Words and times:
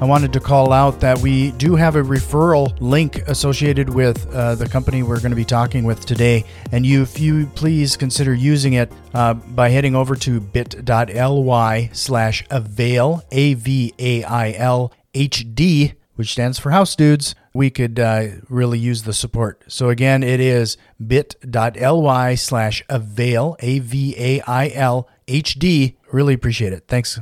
I 0.00 0.06
wanted 0.06 0.32
to 0.32 0.40
call 0.40 0.72
out 0.72 0.98
that 1.00 1.18
we 1.18 1.50
do 1.52 1.76
have 1.76 1.94
a 1.94 2.02
referral 2.02 2.74
link 2.80 3.18
associated 3.28 3.90
with 3.90 4.26
uh, 4.34 4.54
the 4.54 4.66
company 4.66 5.02
we're 5.02 5.20
going 5.20 5.30
to 5.30 5.36
be 5.36 5.44
talking 5.44 5.84
with 5.84 6.06
today. 6.06 6.46
And 6.72 6.86
you, 6.86 7.02
if 7.02 7.20
you 7.20 7.46
please 7.48 7.98
consider 7.98 8.32
using 8.32 8.72
it 8.72 8.90
uh, 9.12 9.34
by 9.34 9.68
heading 9.68 9.94
over 9.94 10.16
to 10.16 10.40
bit.ly 10.40 11.90
slash 11.92 12.44
avail, 12.50 13.22
A 13.30 13.52
V 13.52 13.92
A 13.98 14.24
I 14.24 14.52
L 14.52 14.90
H 15.12 15.44
D, 15.54 15.92
which 16.14 16.32
stands 16.32 16.58
for 16.58 16.70
House 16.70 16.96
Dudes, 16.96 17.34
we 17.52 17.68
could 17.68 18.00
uh, 18.00 18.28
really 18.48 18.78
use 18.78 19.02
the 19.02 19.12
support. 19.12 19.64
So 19.68 19.90
again, 19.90 20.22
it 20.22 20.40
is 20.40 20.78
bit.ly 21.06 22.34
slash 22.36 22.82
avail, 22.88 23.56
A 23.60 23.80
V 23.80 24.14
A 24.16 24.40
I 24.42 24.68
L 24.68 25.10
H 25.28 25.58
D. 25.58 25.98
Really 26.10 26.32
appreciate 26.32 26.72
it. 26.72 26.84
Thanks. 26.88 27.20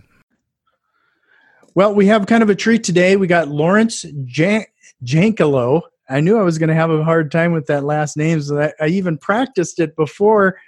Well, 1.79 1.95
we 1.95 2.07
have 2.07 2.27
kind 2.27 2.43
of 2.43 2.51
a 2.51 2.57
treat 2.57 2.83
today. 2.83 3.15
We 3.15 3.29
got 3.29 3.47
Laurence 3.47 4.05
Jan- 4.25 4.67
Jankelow. 5.05 5.83
I 6.11 6.19
knew 6.19 6.37
I 6.37 6.43
was 6.43 6.59
going 6.59 6.71
to 6.71 6.75
have 6.75 6.91
a 6.91 7.05
hard 7.05 7.31
time 7.31 7.53
with 7.53 7.67
that 7.67 7.85
last 7.85 8.17
name, 8.17 8.43
so 8.43 8.61
I, 8.61 8.73
I 8.81 8.89
even 8.89 9.17
practiced 9.17 9.79
it 9.79 9.95
before 9.95 10.59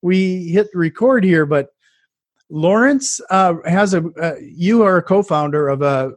we 0.00 0.48
hit 0.48 0.68
record 0.72 1.22
here. 1.22 1.44
But 1.44 1.68
Laurence 2.48 3.20
uh, 3.28 3.56
has 3.66 3.92
a. 3.92 4.06
Uh, 4.18 4.36
you 4.40 4.82
are 4.82 4.96
a 4.96 5.02
co-founder 5.02 5.68
of 5.68 5.82
a 5.82 6.12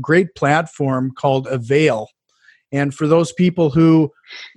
great 0.00 0.34
platform 0.34 1.12
called 1.16 1.46
Avail, 1.46 2.08
and 2.72 2.92
for 2.92 3.06
those 3.06 3.32
people 3.34 3.70
who 3.70 4.10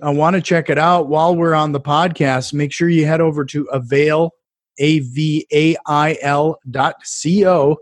uh, 0.04 0.10
want 0.10 0.34
to 0.34 0.42
check 0.42 0.68
it 0.68 0.78
out 0.78 1.06
while 1.06 1.36
we're 1.36 1.54
on 1.54 1.70
the 1.70 1.80
podcast, 1.80 2.52
make 2.52 2.72
sure 2.72 2.88
you 2.88 3.06
head 3.06 3.20
over 3.20 3.44
to 3.44 3.62
Avail, 3.66 4.32
A 4.80 4.98
V 4.98 5.46
A 5.52 5.76
I 5.86 6.18
L 6.22 6.58
dot 6.72 6.96
C 7.04 7.46
O 7.46 7.76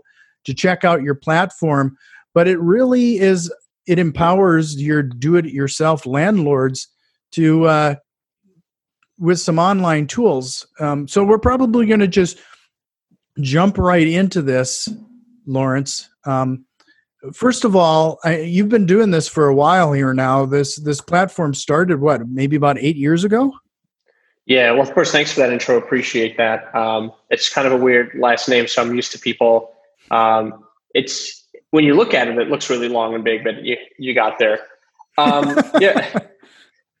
to 0.47 0.53
check 0.55 0.83
out 0.83 1.03
your 1.03 1.13
platform. 1.15 1.95
But 2.33 2.47
it 2.47 2.59
really 2.59 3.19
is, 3.19 3.53
it 3.85 3.99
empowers 3.99 4.81
your 4.81 5.03
do 5.03 5.35
it 5.35 5.45
yourself 5.45 6.07
landlords 6.07 6.87
to, 7.33 7.65
uh, 7.65 7.95
with 9.19 9.39
some 9.39 9.59
online 9.59 10.07
tools. 10.07 10.67
Um, 10.79 11.07
so 11.07 11.23
we're 11.23 11.39
probably 11.39 11.85
going 11.85 11.99
to 11.99 12.07
just 12.07 12.39
jump 13.41 13.77
right 13.77 14.07
into 14.07 14.41
this, 14.41 14.89
Laurence. 15.45 16.09
Um, 16.25 16.65
first 17.33 17.65
of 17.65 17.75
all, 17.75 18.19
I, 18.23 18.39
you've 18.39 18.69
been 18.69 18.85
doing 18.85 19.11
this 19.11 19.27
for 19.27 19.47
a 19.47 19.55
while 19.55 19.93
here 19.93 20.13
now. 20.13 20.45
This 20.45 20.75
this 20.77 21.01
platform 21.01 21.53
started 21.53 21.99
what, 21.99 22.27
maybe 22.27 22.55
about 22.55 22.77
eight 22.79 22.95
years 22.95 23.23
ago. 23.23 23.53
Yeah, 24.45 24.71
well, 24.71 24.81
of 24.81 24.93
course, 24.93 25.11
thanks 25.11 25.33
for 25.33 25.41
that 25.41 25.51
intro. 25.51 25.77
Appreciate 25.77 26.37
that. 26.37 26.73
Um, 26.75 27.11
it's 27.29 27.49
kind 27.49 27.67
of 27.67 27.73
a 27.73 27.77
weird 27.77 28.17
last 28.19 28.47
name, 28.47 28.67
so 28.67 28.81
I'm 28.81 28.95
used 28.95 29.11
to 29.11 29.19
people 29.19 29.73
um, 30.11 30.63
it's 30.93 31.47
when 31.71 31.83
you 31.83 31.95
look 31.95 32.13
at 32.13 32.27
it, 32.27 32.37
it 32.37 32.49
looks 32.49 32.69
really 32.69 32.89
long 32.89 33.13
and 33.13 33.23
big, 33.23 33.43
but 33.43 33.63
you 33.63 33.77
you 33.97 34.13
got 34.13 34.39
there. 34.39 34.59
Um, 35.17 35.57
yeah, 35.79 36.19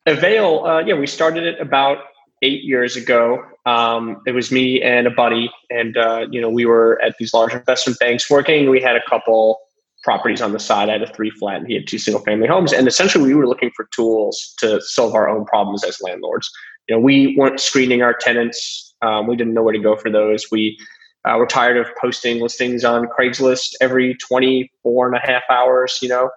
Avail. 0.05 0.65
Uh, 0.65 0.79
yeah, 0.79 0.95
we 0.95 1.07
started 1.07 1.43
it 1.43 1.59
about 1.59 1.97
eight 2.41 2.63
years 2.63 2.95
ago. 2.95 3.43
Um, 3.65 4.21
it 4.25 4.31
was 4.31 4.51
me 4.51 4.81
and 4.81 5.07
a 5.07 5.11
buddy, 5.11 5.51
and 5.69 5.97
uh, 5.97 6.27
you 6.31 6.41
know 6.41 6.49
we 6.49 6.65
were 6.65 7.01
at 7.01 7.15
these 7.19 7.33
large 7.33 7.53
investment 7.53 7.99
banks 7.99 8.29
working. 8.29 8.69
We 8.69 8.81
had 8.81 8.95
a 8.95 9.01
couple 9.09 9.59
properties 10.03 10.41
on 10.41 10.53
the 10.53 10.59
side. 10.59 10.89
I 10.89 10.93
had 10.93 11.01
a 11.01 11.13
three 11.13 11.31
flat, 11.31 11.57
and 11.57 11.67
he 11.67 11.73
had 11.73 11.87
two 11.87 11.97
single 11.99 12.23
family 12.23 12.47
homes. 12.47 12.71
And 12.71 12.87
essentially, 12.87 13.25
we 13.25 13.35
were 13.35 13.47
looking 13.47 13.71
for 13.75 13.89
tools 13.93 14.53
to 14.59 14.79
solve 14.81 15.13
our 15.13 15.27
own 15.27 15.45
problems 15.45 15.83
as 15.83 15.99
landlords. 16.01 16.49
You 16.87 16.95
know, 16.95 17.01
we 17.01 17.35
weren't 17.37 17.59
screening 17.59 18.01
our 18.01 18.13
tenants. 18.13 18.95
Um, 19.01 19.27
we 19.27 19.35
didn't 19.35 19.53
know 19.53 19.63
where 19.63 19.73
to 19.73 19.79
go 19.79 19.97
for 19.97 20.09
those. 20.09 20.45
We 20.49 20.77
uh, 21.27 21.37
we're 21.37 21.45
tired 21.45 21.77
of 21.77 21.87
posting 21.99 22.41
listings 22.41 22.85
on 22.85 23.07
Craigslist 23.07 23.75
every 23.81 24.15
24 24.15 25.07
and 25.07 25.15
a 25.15 25.19
half 25.19 25.43
hours, 25.49 25.99
you 26.01 26.09
know. 26.09 26.29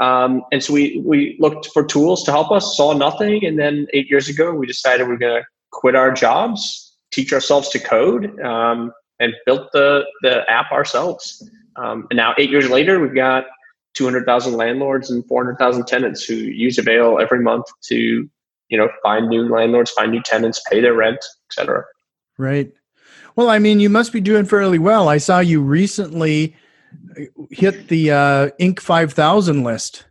Um, 0.00 0.42
and 0.50 0.62
so 0.62 0.72
we, 0.72 1.02
we 1.04 1.36
looked 1.38 1.68
for 1.72 1.84
tools 1.84 2.24
to 2.24 2.30
help 2.30 2.50
us, 2.50 2.76
saw 2.76 2.92
nothing. 2.92 3.44
And 3.44 3.58
then 3.58 3.86
eight 3.92 4.08
years 4.08 4.28
ago, 4.28 4.52
we 4.52 4.66
decided 4.66 5.06
we're 5.06 5.16
going 5.16 5.42
to 5.42 5.46
quit 5.70 5.94
our 5.94 6.10
jobs, 6.10 6.96
teach 7.12 7.32
ourselves 7.32 7.68
to 7.70 7.78
code, 7.78 8.40
um, 8.40 8.92
and 9.20 9.34
built 9.44 9.70
the, 9.72 10.04
the 10.22 10.50
app 10.50 10.72
ourselves. 10.72 11.48
Um, 11.76 12.06
and 12.10 12.16
now, 12.16 12.34
eight 12.38 12.50
years 12.50 12.68
later, 12.68 13.00
we've 13.00 13.14
got 13.14 13.44
200,000 13.94 14.54
landlords 14.54 15.10
and 15.10 15.26
400,000 15.26 15.86
tenants 15.86 16.24
who 16.24 16.34
use 16.34 16.78
Avail 16.78 17.18
every 17.20 17.40
month 17.40 17.66
to, 17.84 18.28
you 18.68 18.78
know, 18.78 18.88
find 19.02 19.28
new 19.28 19.48
landlords, 19.48 19.90
find 19.90 20.10
new 20.10 20.22
tenants, 20.22 20.60
pay 20.68 20.80
their 20.80 20.94
rent, 20.94 21.24
etc. 21.50 21.84
Right. 22.38 22.72
Well, 23.36 23.48
I 23.48 23.58
mean, 23.58 23.80
you 23.80 23.88
must 23.88 24.12
be 24.12 24.20
doing 24.20 24.44
fairly 24.44 24.78
well. 24.78 25.08
I 25.08 25.18
saw 25.18 25.38
you 25.40 25.60
recently 25.60 26.54
uh, 27.16 27.24
hit 27.50 27.88
the 27.88 28.10
uh, 28.10 28.50
Inc. 28.60 28.80
5000 28.80 29.64
list. 29.64 30.04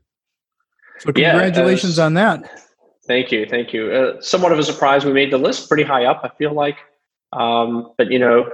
So 1.00 1.12
congratulations 1.12 1.98
yeah, 1.98 2.04
uh, 2.04 2.08
on 2.08 2.14
that. 2.16 2.62
Thank 3.08 3.32
you, 3.32 3.46
thank 3.46 3.74
you. 3.74 3.92
Uh, 3.92 4.22
somewhat 4.22 4.52
of 4.52 4.60
a 4.60 4.64
surprise, 4.64 5.04
we 5.04 5.14
made 5.14 5.32
the 5.32 5.38
list 5.38 5.68
pretty 5.68 5.84
high 5.84 6.06
up. 6.06 6.22
I 6.24 6.30
feel 6.38 6.54
like, 6.54 6.78
um, 7.34 7.92
but 7.98 8.12
you 8.12 8.20
know, 8.20 8.50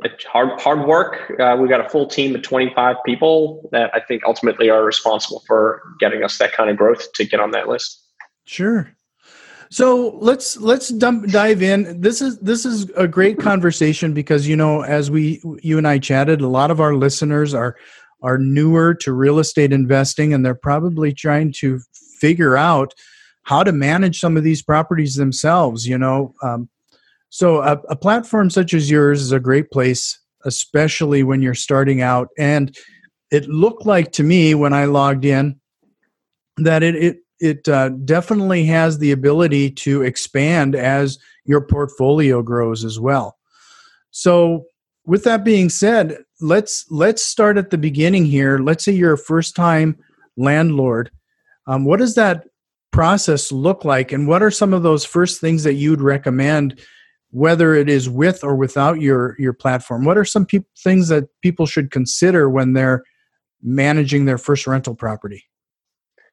it's 0.00 0.24
hard 0.24 0.60
hard 0.60 0.86
work. 0.86 1.32
Uh, 1.40 1.56
we 1.58 1.68
got 1.68 1.84
a 1.84 1.88
full 1.88 2.06
team 2.06 2.34
of 2.34 2.42
25 2.42 2.96
people 3.04 3.68
that 3.72 3.90
I 3.94 4.00
think 4.00 4.22
ultimately 4.24 4.70
are 4.70 4.84
responsible 4.84 5.42
for 5.46 5.82
getting 5.98 6.22
us 6.22 6.38
that 6.38 6.52
kind 6.52 6.70
of 6.70 6.76
growth 6.76 7.12
to 7.14 7.24
get 7.24 7.40
on 7.40 7.50
that 7.52 7.68
list. 7.68 8.02
Sure. 8.44 8.95
So 9.70 10.16
let's 10.20 10.56
let's 10.58 10.88
dump, 10.88 11.28
dive 11.28 11.62
in. 11.62 12.00
This 12.00 12.20
is 12.20 12.38
this 12.38 12.64
is 12.64 12.88
a 12.96 13.08
great 13.08 13.38
conversation 13.38 14.12
because 14.12 14.46
you 14.46 14.56
know 14.56 14.82
as 14.82 15.10
we 15.10 15.42
you 15.62 15.78
and 15.78 15.88
I 15.88 15.98
chatted, 15.98 16.40
a 16.40 16.48
lot 16.48 16.70
of 16.70 16.80
our 16.80 16.94
listeners 16.94 17.54
are 17.54 17.76
are 18.22 18.38
newer 18.38 18.94
to 18.94 19.12
real 19.12 19.38
estate 19.38 19.72
investing 19.72 20.32
and 20.32 20.44
they're 20.44 20.54
probably 20.54 21.12
trying 21.12 21.52
to 21.52 21.80
figure 22.20 22.56
out 22.56 22.94
how 23.42 23.62
to 23.62 23.72
manage 23.72 24.18
some 24.18 24.36
of 24.36 24.44
these 24.44 24.62
properties 24.62 25.16
themselves. 25.16 25.86
You 25.86 25.98
know, 25.98 26.34
um, 26.42 26.68
so 27.28 27.60
a, 27.60 27.80
a 27.88 27.96
platform 27.96 28.50
such 28.50 28.72
as 28.72 28.90
yours 28.90 29.20
is 29.20 29.32
a 29.32 29.40
great 29.40 29.70
place, 29.70 30.18
especially 30.44 31.22
when 31.22 31.42
you're 31.42 31.54
starting 31.54 32.00
out. 32.00 32.28
And 32.38 32.76
it 33.30 33.48
looked 33.48 33.84
like 33.84 34.12
to 34.12 34.22
me 34.22 34.54
when 34.54 34.72
I 34.72 34.84
logged 34.84 35.24
in 35.24 35.60
that 36.58 36.82
it, 36.82 36.94
it 36.94 37.16
it 37.40 37.68
uh, 37.68 37.90
definitely 37.90 38.64
has 38.66 38.98
the 38.98 39.12
ability 39.12 39.70
to 39.70 40.02
expand 40.02 40.74
as 40.74 41.18
your 41.44 41.60
portfolio 41.60 42.42
grows 42.42 42.84
as 42.84 42.98
well. 42.98 43.36
So, 44.10 44.64
with 45.04 45.24
that 45.24 45.44
being 45.44 45.68
said, 45.68 46.18
let's 46.40 46.84
let's 46.90 47.24
start 47.24 47.58
at 47.58 47.70
the 47.70 47.78
beginning 47.78 48.24
here. 48.24 48.58
Let's 48.58 48.84
say 48.84 48.92
you're 48.92 49.12
a 49.12 49.18
first 49.18 49.54
time 49.54 49.96
landlord. 50.36 51.10
Um, 51.66 51.84
what 51.84 51.98
does 51.98 52.14
that 52.14 52.44
process 52.92 53.52
look 53.52 53.84
like, 53.84 54.12
and 54.12 54.26
what 54.26 54.42
are 54.42 54.50
some 54.50 54.72
of 54.72 54.82
those 54.82 55.04
first 55.04 55.40
things 55.40 55.64
that 55.64 55.74
you'd 55.74 56.00
recommend, 56.00 56.80
whether 57.30 57.74
it 57.74 57.88
is 57.88 58.08
with 58.08 58.42
or 58.42 58.56
without 58.56 59.00
your 59.00 59.36
your 59.38 59.52
platform? 59.52 60.04
What 60.04 60.18
are 60.18 60.24
some 60.24 60.46
pe- 60.46 60.60
things 60.78 61.08
that 61.08 61.28
people 61.42 61.66
should 61.66 61.90
consider 61.90 62.48
when 62.48 62.72
they're 62.72 63.04
managing 63.62 64.24
their 64.24 64.38
first 64.38 64.66
rental 64.66 64.94
property? 64.94 65.44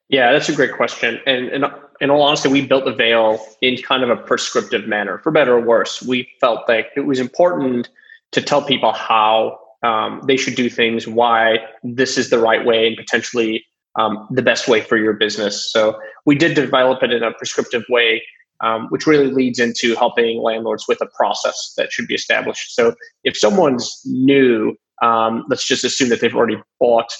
Yeah, 0.09 0.31
that's 0.31 0.49
a 0.49 0.55
great 0.55 0.73
question. 0.73 1.19
And, 1.25 1.47
and 1.49 1.65
in 2.01 2.09
all 2.09 2.21
honesty, 2.21 2.49
we 2.49 2.65
built 2.65 2.85
the 2.85 2.91
Avail 2.91 3.43
in 3.61 3.77
kind 3.81 4.03
of 4.03 4.09
a 4.09 4.17
prescriptive 4.17 4.87
manner, 4.87 5.19
for 5.19 5.31
better 5.31 5.55
or 5.55 5.61
worse. 5.61 6.01
We 6.01 6.29
felt 6.39 6.67
like 6.67 6.87
it 6.95 7.01
was 7.01 7.19
important 7.19 7.89
to 8.33 8.41
tell 8.41 8.61
people 8.61 8.91
how 8.91 9.59
um, 9.83 10.21
they 10.27 10.37
should 10.37 10.55
do 10.55 10.69
things, 10.69 11.07
why 11.07 11.57
this 11.83 12.17
is 12.17 12.29
the 12.29 12.39
right 12.39 12.65
way, 12.65 12.87
and 12.87 12.97
potentially 12.97 13.65
um, 13.95 14.27
the 14.31 14.41
best 14.41 14.67
way 14.67 14.81
for 14.81 14.97
your 14.97 15.13
business. 15.13 15.71
So 15.71 15.99
we 16.25 16.35
did 16.35 16.55
develop 16.55 17.03
it 17.03 17.11
in 17.11 17.23
a 17.23 17.31
prescriptive 17.31 17.83
way, 17.89 18.23
um, 18.61 18.87
which 18.89 19.05
really 19.05 19.31
leads 19.31 19.59
into 19.59 19.95
helping 19.95 20.41
landlords 20.41 20.85
with 20.87 20.99
a 21.01 21.07
process 21.17 21.73
that 21.77 21.91
should 21.91 22.07
be 22.07 22.15
established. 22.15 22.75
So 22.75 22.95
if 23.23 23.37
someone's 23.37 24.01
new, 24.05 24.75
um, 25.01 25.45
let's 25.49 25.65
just 25.65 25.83
assume 25.83 26.09
that 26.09 26.21
they've 26.21 26.35
already 26.35 26.57
bought 26.79 27.11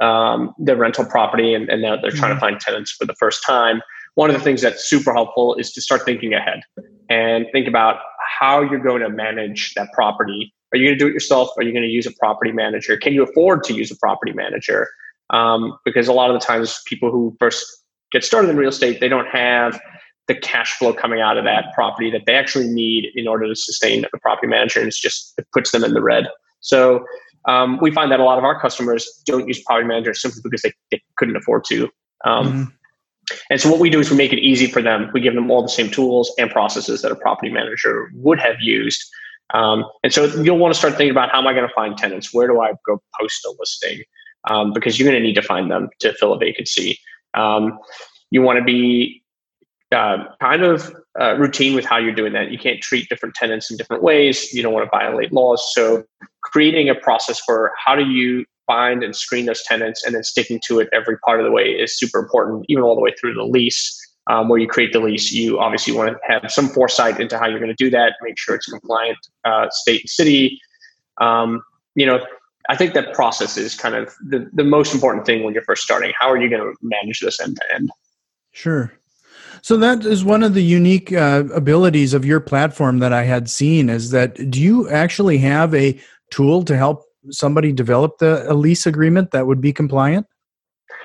um, 0.00 0.54
their 0.58 0.76
rental 0.76 1.04
property 1.04 1.54
and, 1.54 1.68
and 1.68 1.82
now 1.82 1.96
they're 2.00 2.10
trying 2.10 2.30
to 2.30 2.34
mm-hmm. 2.34 2.40
find 2.40 2.60
tenants 2.60 2.92
for 2.92 3.04
the 3.04 3.14
first 3.14 3.44
time. 3.44 3.80
One 4.14 4.30
of 4.30 4.36
the 4.36 4.42
things 4.42 4.60
that's 4.60 4.88
super 4.88 5.12
helpful 5.12 5.54
is 5.54 5.72
to 5.72 5.80
start 5.80 6.04
thinking 6.04 6.34
ahead 6.34 6.60
and 7.08 7.46
think 7.52 7.68
about 7.68 7.98
how 8.38 8.62
you're 8.62 8.82
going 8.82 9.02
to 9.02 9.08
manage 9.08 9.74
that 9.74 9.88
property. 9.92 10.52
Are 10.72 10.78
you 10.78 10.88
going 10.88 10.98
to 10.98 11.04
do 11.04 11.08
it 11.08 11.12
yourself? 11.12 11.50
Are 11.56 11.62
you 11.62 11.72
going 11.72 11.84
to 11.84 11.88
use 11.88 12.06
a 12.06 12.12
property 12.12 12.52
manager? 12.52 12.96
Can 12.96 13.12
you 13.12 13.22
afford 13.22 13.64
to 13.64 13.72
use 13.72 13.90
a 13.90 13.96
property 13.96 14.32
manager? 14.32 14.88
um, 15.30 15.78
because 15.84 16.08
a 16.08 16.12
lot 16.12 16.30
of 16.30 16.38
the 16.38 16.44
times 16.44 16.80
people 16.86 17.10
who 17.10 17.34
first 17.38 17.64
get 18.12 18.24
started 18.24 18.50
in 18.50 18.56
real 18.56 18.68
estate, 18.68 19.00
they 19.00 19.08
don't 19.08 19.28
have 19.28 19.80
the 20.28 20.34
cash 20.34 20.76
flow 20.76 20.92
coming 20.92 21.20
out 21.20 21.36
of 21.36 21.44
that 21.44 21.66
property 21.74 22.10
that 22.10 22.22
they 22.26 22.34
actually 22.34 22.68
need 22.68 23.06
in 23.14 23.26
order 23.26 23.48
to 23.48 23.56
sustain 23.56 24.04
a 24.12 24.18
property 24.18 24.46
manager. 24.46 24.80
And 24.80 24.88
it's 24.88 25.00
just, 25.00 25.34
it 25.38 25.46
puts 25.52 25.70
them 25.70 25.82
in 25.82 25.94
the 25.94 26.02
red. 26.02 26.26
So 26.60 27.04
um, 27.46 27.78
we 27.80 27.90
find 27.90 28.10
that 28.12 28.20
a 28.20 28.24
lot 28.24 28.38
of 28.38 28.44
our 28.44 28.60
customers 28.60 29.22
don't 29.26 29.48
use 29.48 29.62
property 29.62 29.86
managers 29.86 30.20
simply 30.20 30.40
because 30.42 30.62
they, 30.62 30.72
they 30.90 31.02
couldn't 31.16 31.36
afford 31.36 31.64
to. 31.64 31.88
Um, 32.24 32.46
mm-hmm. 32.46 32.62
And 33.48 33.60
so 33.60 33.70
what 33.70 33.80
we 33.80 33.90
do 33.90 34.00
is 34.00 34.10
we 34.10 34.16
make 34.16 34.32
it 34.32 34.40
easy 34.40 34.66
for 34.66 34.82
them. 34.82 35.10
We 35.14 35.20
give 35.20 35.34
them 35.34 35.50
all 35.50 35.62
the 35.62 35.68
same 35.68 35.90
tools 35.90 36.32
and 36.38 36.50
processes 36.50 37.02
that 37.02 37.12
a 37.12 37.16
property 37.16 37.50
manager 37.50 38.10
would 38.14 38.40
have 38.40 38.56
used. 38.60 39.02
Um, 39.54 39.84
and 40.02 40.12
so 40.12 40.26
you'll 40.42 40.58
want 40.58 40.74
to 40.74 40.78
start 40.78 40.94
thinking 40.96 41.10
about 41.10 41.30
how 41.30 41.38
am 41.38 41.46
I 41.46 41.54
going 41.54 41.66
to 41.66 41.74
find 41.74 41.96
tenants? 41.96 42.32
Where 42.32 42.46
do 42.46 42.60
I 42.60 42.72
go 42.86 43.00
post 43.20 43.44
a 43.44 43.54
listing? 43.58 44.02
Um, 44.48 44.72
because 44.72 44.98
you're 44.98 45.08
going 45.08 45.20
to 45.20 45.26
need 45.26 45.34
to 45.34 45.42
find 45.42 45.70
them 45.70 45.90
to 46.00 46.12
fill 46.14 46.32
a 46.32 46.38
vacancy. 46.38 46.98
Um, 47.34 47.78
you 48.30 48.42
want 48.42 48.58
to 48.58 48.64
be 48.64 49.22
uh, 49.92 50.24
kind 50.40 50.62
of 50.62 50.94
uh, 51.20 51.34
routine 51.36 51.74
with 51.74 51.84
how 51.84 51.98
you're 51.98 52.14
doing 52.14 52.32
that. 52.32 52.50
You 52.50 52.58
can't 52.58 52.80
treat 52.80 53.08
different 53.08 53.34
tenants 53.34 53.70
in 53.70 53.76
different 53.76 54.02
ways. 54.02 54.52
You 54.54 54.62
don't 54.62 54.72
want 54.72 54.86
to 54.86 54.90
violate 54.90 55.32
laws. 55.32 55.62
So 55.74 56.04
creating 56.42 56.88
a 56.88 56.94
process 56.94 57.40
for 57.40 57.72
how 57.84 57.94
do 57.94 58.04
you 58.04 58.44
find 58.66 59.02
and 59.02 59.16
screen 59.16 59.46
those 59.46 59.62
tenants 59.64 60.04
and 60.04 60.14
then 60.14 60.22
sticking 60.22 60.60
to 60.66 60.78
it 60.80 60.88
every 60.92 61.18
part 61.18 61.40
of 61.40 61.44
the 61.44 61.50
way 61.50 61.64
is 61.64 61.98
super 61.98 62.20
important, 62.20 62.64
even 62.68 62.84
all 62.84 62.94
the 62.94 63.00
way 63.00 63.12
through 63.18 63.34
the 63.34 63.44
lease. 63.44 63.96
Um, 64.26 64.48
where 64.48 64.60
you 64.60 64.68
create 64.68 64.92
the 64.92 65.00
lease, 65.00 65.32
you 65.32 65.58
obviously 65.58 65.92
want 65.92 66.10
to 66.10 66.18
have 66.22 66.52
some 66.52 66.68
foresight 66.68 67.18
into 67.18 67.36
how 67.36 67.48
you're 67.48 67.58
going 67.58 67.74
to 67.74 67.84
do 67.84 67.90
that, 67.90 68.14
make 68.22 68.38
sure 68.38 68.54
it's 68.54 68.66
compliant 68.66 69.18
uh, 69.44 69.68
state 69.70 70.02
and 70.02 70.10
city. 70.10 70.60
Um, 71.20 71.62
you 71.96 72.06
know, 72.06 72.24
I 72.68 72.76
think 72.76 72.94
that 72.94 73.12
process 73.12 73.56
is 73.56 73.74
kind 73.74 73.96
of 73.96 74.14
the, 74.20 74.48
the 74.52 74.62
most 74.62 74.94
important 74.94 75.26
thing 75.26 75.42
when 75.42 75.52
you're 75.52 75.64
first 75.64 75.82
starting. 75.82 76.12
How 76.16 76.30
are 76.30 76.40
you 76.40 76.48
going 76.48 76.62
to 76.62 76.76
manage 76.80 77.20
this 77.20 77.40
end 77.40 77.56
to 77.56 77.74
end? 77.74 77.90
Sure. 78.52 78.92
So 79.62 79.76
that 79.78 80.04
is 80.04 80.24
one 80.24 80.42
of 80.44 80.54
the 80.54 80.62
unique 80.62 81.12
uh, 81.12 81.44
abilities 81.52 82.14
of 82.14 82.24
your 82.24 82.40
platform 82.40 82.98
that 83.00 83.12
I 83.12 83.24
had 83.24 83.50
seen 83.50 83.88
is 83.88 84.10
that 84.10 84.50
do 84.50 84.60
you 84.60 84.88
actually 84.88 85.38
have 85.38 85.74
a 85.74 85.98
tool 86.30 86.64
to 86.64 86.76
help 86.76 87.04
somebody 87.30 87.72
develop 87.72 88.18
the 88.18 88.50
a 88.50 88.54
lease 88.54 88.86
agreement 88.86 89.30
that 89.32 89.46
would 89.46 89.60
be 89.60 89.72
compliant? 89.72 90.26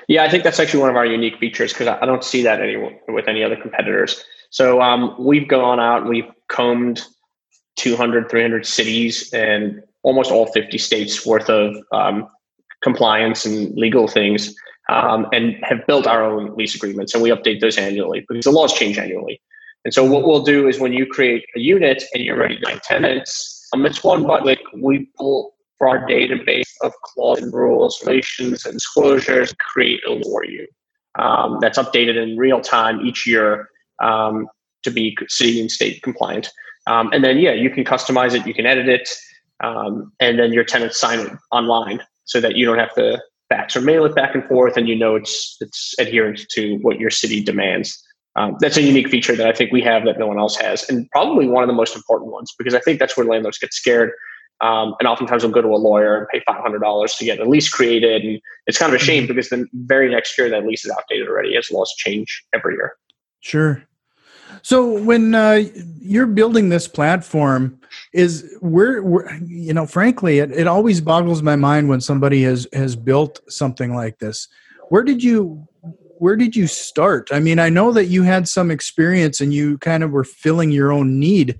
Yeah, 0.08 0.24
I 0.24 0.28
think 0.28 0.44
that's 0.44 0.60
actually 0.60 0.80
one 0.80 0.90
of 0.90 0.96
our 0.96 1.06
unique 1.06 1.38
features 1.38 1.72
because 1.72 1.88
I 1.88 2.06
don't 2.06 2.22
see 2.22 2.42
that 2.42 2.60
any, 2.60 2.76
with 3.08 3.28
any 3.28 3.42
other 3.42 3.56
competitors. 3.56 4.22
So 4.50 4.80
um, 4.80 5.14
we've 5.18 5.48
gone 5.48 5.80
out 5.80 6.02
and 6.02 6.08
we've 6.08 6.30
combed 6.48 7.02
200, 7.76 8.30
300 8.30 8.66
cities 8.66 9.32
and 9.32 9.82
almost 10.02 10.30
all 10.30 10.46
50 10.52 10.78
states 10.78 11.26
worth 11.26 11.50
of 11.50 11.76
um, 11.92 12.28
compliance 12.82 13.44
and 13.44 13.76
legal 13.76 14.06
things 14.06 14.54
um, 14.88 15.26
and 15.32 15.56
have 15.62 15.84
built 15.86 16.06
our 16.06 16.22
own 16.22 16.54
lease 16.56 16.76
agreements 16.76 17.12
and 17.12 17.22
we 17.22 17.30
update 17.30 17.60
those 17.60 17.76
annually 17.76 18.24
because 18.28 18.44
the 18.44 18.50
laws 18.52 18.72
change 18.72 18.98
annually. 18.98 19.40
And 19.84 19.92
so 19.92 20.04
what 20.04 20.24
we'll 20.24 20.42
do 20.42 20.68
is 20.68 20.78
when 20.78 20.92
you 20.92 21.06
create 21.06 21.44
a 21.56 21.60
unit 21.60 22.04
and 22.14 22.22
you're 22.24 22.36
ready 22.36 22.58
to 22.58 22.66
make 22.66 22.82
tenants, 22.82 23.55
um, 23.74 23.86
it's 23.86 24.02
one 24.04 24.26
but 24.26 24.44
like 24.44 24.62
we 24.74 25.08
pull 25.16 25.54
for 25.78 25.88
our 25.88 26.06
database 26.06 26.72
of 26.82 26.92
clause 27.02 27.40
and 27.42 27.52
rules, 27.52 28.02
relations, 28.04 28.64
and 28.64 28.74
disclosures, 28.74 29.52
create 29.60 30.00
a 30.08 30.22
for 30.22 30.44
you. 30.44 30.66
Um, 31.18 31.58
that's 31.60 31.78
updated 31.78 32.16
in 32.22 32.36
real 32.36 32.60
time 32.60 33.04
each 33.04 33.26
year 33.26 33.68
um, 34.02 34.48
to 34.84 34.90
be 34.90 35.16
city 35.28 35.60
and 35.60 35.70
state 35.70 36.02
compliant. 36.02 36.50
Um, 36.86 37.10
and 37.12 37.24
then, 37.24 37.38
yeah, 37.38 37.52
you 37.52 37.70
can 37.70 37.84
customize 37.84 38.34
it, 38.34 38.46
you 38.46 38.54
can 38.54 38.66
edit 38.66 38.88
it, 38.88 39.08
um, 39.62 40.12
and 40.20 40.38
then 40.38 40.52
your 40.52 40.64
tenants 40.64 41.00
sign 41.00 41.20
it 41.20 41.32
online 41.50 42.00
so 42.24 42.40
that 42.40 42.56
you 42.56 42.64
don't 42.64 42.78
have 42.78 42.94
to 42.94 43.20
fax 43.48 43.76
or 43.76 43.80
mail 43.80 44.04
it 44.04 44.14
back 44.14 44.34
and 44.34 44.44
forth, 44.44 44.76
and 44.76 44.88
you 44.88 44.96
know 44.96 45.16
it's 45.16 45.56
it's 45.60 45.94
adherent 45.98 46.40
to 46.50 46.76
what 46.82 46.98
your 47.00 47.10
city 47.10 47.42
demands. 47.42 48.02
Um, 48.36 48.56
that's 48.60 48.76
a 48.76 48.82
unique 48.82 49.08
feature 49.08 49.34
that 49.34 49.46
I 49.46 49.52
think 49.52 49.72
we 49.72 49.80
have 49.82 50.04
that 50.04 50.18
no 50.18 50.26
one 50.26 50.38
else 50.38 50.56
has, 50.56 50.88
and 50.88 51.10
probably 51.10 51.48
one 51.48 51.62
of 51.62 51.68
the 51.68 51.74
most 51.74 51.96
important 51.96 52.30
ones 52.30 52.54
because 52.58 52.74
I 52.74 52.80
think 52.80 52.98
that's 52.98 53.16
where 53.16 53.26
landlords 53.26 53.58
get 53.58 53.72
scared. 53.72 54.12
Um, 54.60 54.94
and 55.00 55.08
oftentimes 55.08 55.42
they'll 55.42 55.52
go 55.52 55.60
to 55.60 55.68
a 55.68 55.76
lawyer 55.76 56.18
and 56.18 56.28
pay 56.28 56.42
five 56.46 56.62
hundred 56.62 56.80
dollars 56.80 57.14
to 57.16 57.24
get 57.24 57.40
a 57.40 57.44
lease 57.44 57.68
created, 57.68 58.22
and 58.22 58.40
it's 58.66 58.78
kind 58.78 58.94
of 58.94 59.00
a 59.00 59.02
shame 59.02 59.24
mm-hmm. 59.24 59.34
because 59.34 59.48
the 59.50 59.66
very 59.74 60.10
next 60.10 60.36
year 60.38 60.48
that 60.48 60.66
lease 60.66 60.84
is 60.84 60.92
outdated 60.92 61.28
already, 61.28 61.56
as 61.56 61.70
laws 61.70 61.92
change 61.96 62.44
every 62.54 62.74
year. 62.74 62.94
Sure. 63.40 63.82
So 64.62 65.02
when 65.02 65.34
uh, 65.34 65.64
you're 66.00 66.26
building 66.26 66.70
this 66.70 66.88
platform, 66.88 67.78
is 68.12 68.56
where, 68.60 69.02
you 69.46 69.74
know, 69.74 69.86
frankly, 69.86 70.38
it, 70.38 70.50
it 70.52 70.66
always 70.66 71.00
boggles 71.00 71.42
my 71.42 71.56
mind 71.56 71.88
when 71.88 72.00
somebody 72.00 72.42
has 72.44 72.66
has 72.72 72.96
built 72.96 73.40
something 73.48 73.94
like 73.94 74.18
this. 74.18 74.48
Where 74.88 75.02
did 75.02 75.22
you 75.22 75.66
where 76.18 76.36
did 76.36 76.56
you 76.56 76.66
start? 76.66 77.28
I 77.32 77.40
mean, 77.40 77.58
I 77.58 77.68
know 77.68 77.92
that 77.92 78.06
you 78.06 78.22
had 78.22 78.48
some 78.48 78.70
experience 78.70 79.40
and 79.40 79.52
you 79.52 79.78
kind 79.78 80.02
of 80.02 80.10
were 80.10 80.24
filling 80.24 80.70
your 80.70 80.92
own 80.92 81.18
need, 81.18 81.58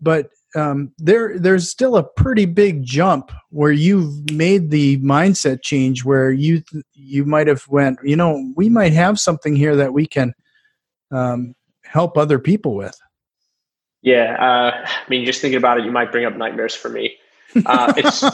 but 0.00 0.30
um, 0.56 0.92
there 0.98 1.38
there's 1.38 1.68
still 1.68 1.96
a 1.96 2.04
pretty 2.04 2.44
big 2.46 2.84
jump 2.84 3.32
where 3.50 3.72
you've 3.72 4.30
made 4.30 4.70
the 4.70 4.98
mindset 4.98 5.62
change 5.62 6.04
where 6.04 6.30
you 6.30 6.62
you 6.92 7.24
might 7.24 7.48
have 7.48 7.66
went, 7.68 7.98
you 8.04 8.16
know, 8.16 8.52
we 8.56 8.68
might 8.68 8.92
have 8.92 9.18
something 9.18 9.56
here 9.56 9.74
that 9.76 9.92
we 9.92 10.06
can 10.06 10.32
um, 11.10 11.54
help 11.84 12.16
other 12.16 12.38
people 12.38 12.74
with? 12.74 12.98
Yeah, 14.02 14.36
uh, 14.38 14.86
I 14.86 15.08
mean, 15.08 15.24
just 15.24 15.40
thinking 15.40 15.56
about 15.56 15.78
it, 15.78 15.84
you 15.84 15.90
might 15.90 16.12
bring 16.12 16.26
up 16.26 16.36
nightmares 16.36 16.74
for 16.74 16.88
me. 16.88 17.16
Uh, 17.66 17.92
it's 17.96 18.24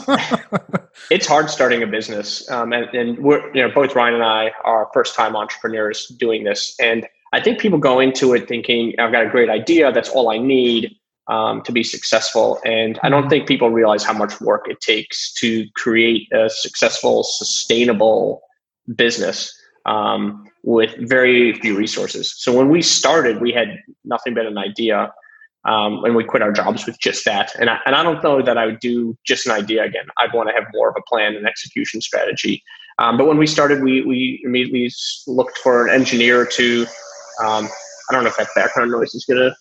it's 1.11 1.27
hard 1.27 1.49
starting 1.49 1.83
a 1.83 1.87
business, 1.87 2.49
um, 2.49 2.73
and, 2.73 2.85
and, 2.93 3.19
we're 3.19 3.45
you 3.53 3.61
know 3.61 3.73
both 3.73 3.95
Ryan 3.95 4.15
and 4.15 4.23
I 4.23 4.51
are 4.63 4.89
first 4.93 5.15
time 5.15 5.35
entrepreneurs 5.35 6.07
doing 6.07 6.43
this, 6.43 6.75
and 6.79 7.07
I 7.33 7.39
think 7.39 7.59
people 7.59 7.77
go 7.77 7.99
into 7.99 8.33
it 8.33 8.47
thinking 8.47 8.93
I've 8.99 9.11
got 9.11 9.25
a 9.25 9.29
great 9.29 9.49
idea, 9.49 9.91
that's 9.91 10.09
all 10.09 10.29
I 10.29 10.37
need 10.37 10.95
um, 11.27 11.61
to 11.63 11.71
be 11.71 11.83
successful, 11.83 12.59
and 12.65 12.99
I 13.03 13.09
don't 13.09 13.21
mm-hmm. 13.21 13.29
think 13.29 13.47
people 13.47 13.69
realize 13.69 14.03
how 14.03 14.13
much 14.13 14.39
work 14.41 14.67
it 14.67 14.81
takes 14.81 15.33
to 15.35 15.67
create 15.75 16.27
a 16.33 16.49
successful, 16.49 17.23
sustainable 17.23 18.41
business. 18.95 19.53
Um, 19.85 20.45
with 20.63 20.95
very 21.09 21.53
few 21.53 21.75
resources. 21.75 22.33
So 22.37 22.55
when 22.55 22.69
we 22.69 22.81
started, 22.81 23.41
we 23.41 23.51
had 23.51 23.79
nothing 24.05 24.33
but 24.33 24.45
an 24.45 24.57
idea. 24.57 25.11
Um, 25.63 26.03
and 26.03 26.15
we 26.15 26.23
quit 26.23 26.41
our 26.41 26.51
jobs 26.51 26.85
with 26.85 26.99
just 26.99 27.23
that. 27.25 27.51
And 27.59 27.69
I, 27.69 27.77
and 27.85 27.95
I 27.95 28.01
don't 28.01 28.23
know 28.23 28.41
that 28.41 28.57
I 28.57 28.65
would 28.65 28.79
do 28.79 29.15
just 29.25 29.45
an 29.45 29.51
idea 29.51 29.83
again. 29.83 30.05
I'd 30.17 30.33
want 30.33 30.49
to 30.49 30.55
have 30.55 30.65
more 30.73 30.89
of 30.89 30.95
a 30.97 31.01
plan 31.07 31.35
and 31.35 31.45
execution 31.45 32.01
strategy. 32.01 32.63
Um, 32.97 33.17
but 33.17 33.27
when 33.27 33.37
we 33.37 33.47
started, 33.47 33.83
we, 33.83 34.01
we 34.01 34.41
immediately 34.43 34.91
looked 35.27 35.57
for 35.59 35.87
an 35.87 35.93
engineer 35.93 36.45
to, 36.45 36.85
um, 37.43 37.67
I 38.09 38.13
don't 38.13 38.23
know 38.23 38.29
if 38.29 38.37
that 38.37 38.49
background 38.55 38.91
noise 38.91 39.13
is 39.13 39.25
going 39.25 39.39
to. 39.39 39.55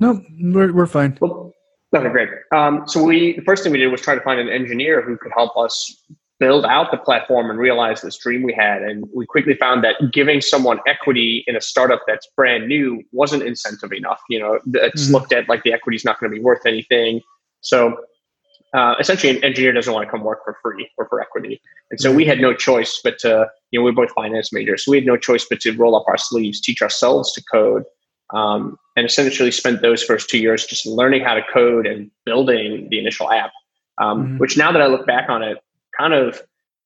No, 0.00 0.22
we're, 0.40 0.72
we're 0.72 0.86
fine. 0.86 1.16
Well, 1.20 1.52
okay, 1.94 2.08
great. 2.10 2.28
Um, 2.54 2.84
so 2.86 3.02
we, 3.02 3.34
the 3.34 3.42
first 3.42 3.62
thing 3.62 3.72
we 3.72 3.78
did 3.78 3.88
was 3.88 4.00
try 4.00 4.14
to 4.14 4.20
find 4.20 4.38
an 4.38 4.48
engineer 4.48 5.02
who 5.02 5.16
could 5.16 5.32
help 5.34 5.56
us 5.56 6.04
build 6.40 6.64
out 6.64 6.90
the 6.90 6.96
platform 6.96 7.48
and 7.48 7.58
realize 7.58 8.00
this 8.00 8.18
dream 8.18 8.42
we 8.42 8.52
had. 8.52 8.82
And 8.82 9.08
we 9.14 9.24
quickly 9.26 9.54
found 9.54 9.84
that 9.84 9.96
giving 10.12 10.40
someone 10.40 10.80
equity 10.86 11.44
in 11.46 11.56
a 11.56 11.60
startup 11.60 12.02
that's 12.06 12.26
brand 12.36 12.66
new 12.66 13.02
wasn't 13.12 13.44
incentive 13.44 13.92
enough. 13.92 14.20
You 14.28 14.40
know, 14.40 14.58
it's 14.74 15.04
mm-hmm. 15.04 15.14
looked 15.14 15.32
at 15.32 15.48
like 15.48 15.62
the 15.62 15.72
equity 15.72 15.96
is 15.96 16.04
not 16.04 16.18
going 16.18 16.30
to 16.30 16.36
be 16.36 16.42
worth 16.42 16.66
anything. 16.66 17.20
So 17.60 17.96
uh, 18.74 18.96
essentially, 18.98 19.36
an 19.36 19.44
engineer 19.44 19.72
doesn't 19.72 19.92
want 19.92 20.04
to 20.04 20.10
come 20.10 20.24
work 20.24 20.40
for 20.44 20.58
free 20.60 20.90
or 20.98 21.08
for 21.08 21.20
equity. 21.20 21.60
And 21.92 22.00
so 22.00 22.12
we 22.12 22.24
had 22.24 22.40
no 22.40 22.52
choice 22.52 23.00
but 23.02 23.18
to, 23.20 23.48
you 23.70 23.78
know, 23.78 23.84
we 23.84 23.90
are 23.90 23.94
both 23.94 24.10
finance 24.10 24.52
majors. 24.52 24.84
So 24.84 24.90
we 24.90 24.96
had 24.96 25.06
no 25.06 25.16
choice 25.16 25.46
but 25.48 25.60
to 25.60 25.72
roll 25.72 25.94
up 25.94 26.04
our 26.08 26.18
sleeves, 26.18 26.60
teach 26.60 26.82
ourselves 26.82 27.32
to 27.34 27.42
code, 27.44 27.84
um, 28.34 28.76
and 28.96 29.06
essentially 29.06 29.52
spent 29.52 29.80
those 29.80 30.02
first 30.02 30.28
two 30.28 30.38
years 30.38 30.66
just 30.66 30.86
learning 30.86 31.22
how 31.22 31.34
to 31.34 31.42
code 31.52 31.86
and 31.86 32.10
building 32.24 32.88
the 32.90 32.98
initial 32.98 33.30
app. 33.30 33.52
Um, 33.98 34.24
mm-hmm. 34.24 34.38
Which 34.38 34.56
now 34.56 34.72
that 34.72 34.82
I 34.82 34.86
look 34.86 35.06
back 35.06 35.30
on 35.30 35.44
it, 35.44 35.58
kind 35.98 36.14
of 36.14 36.42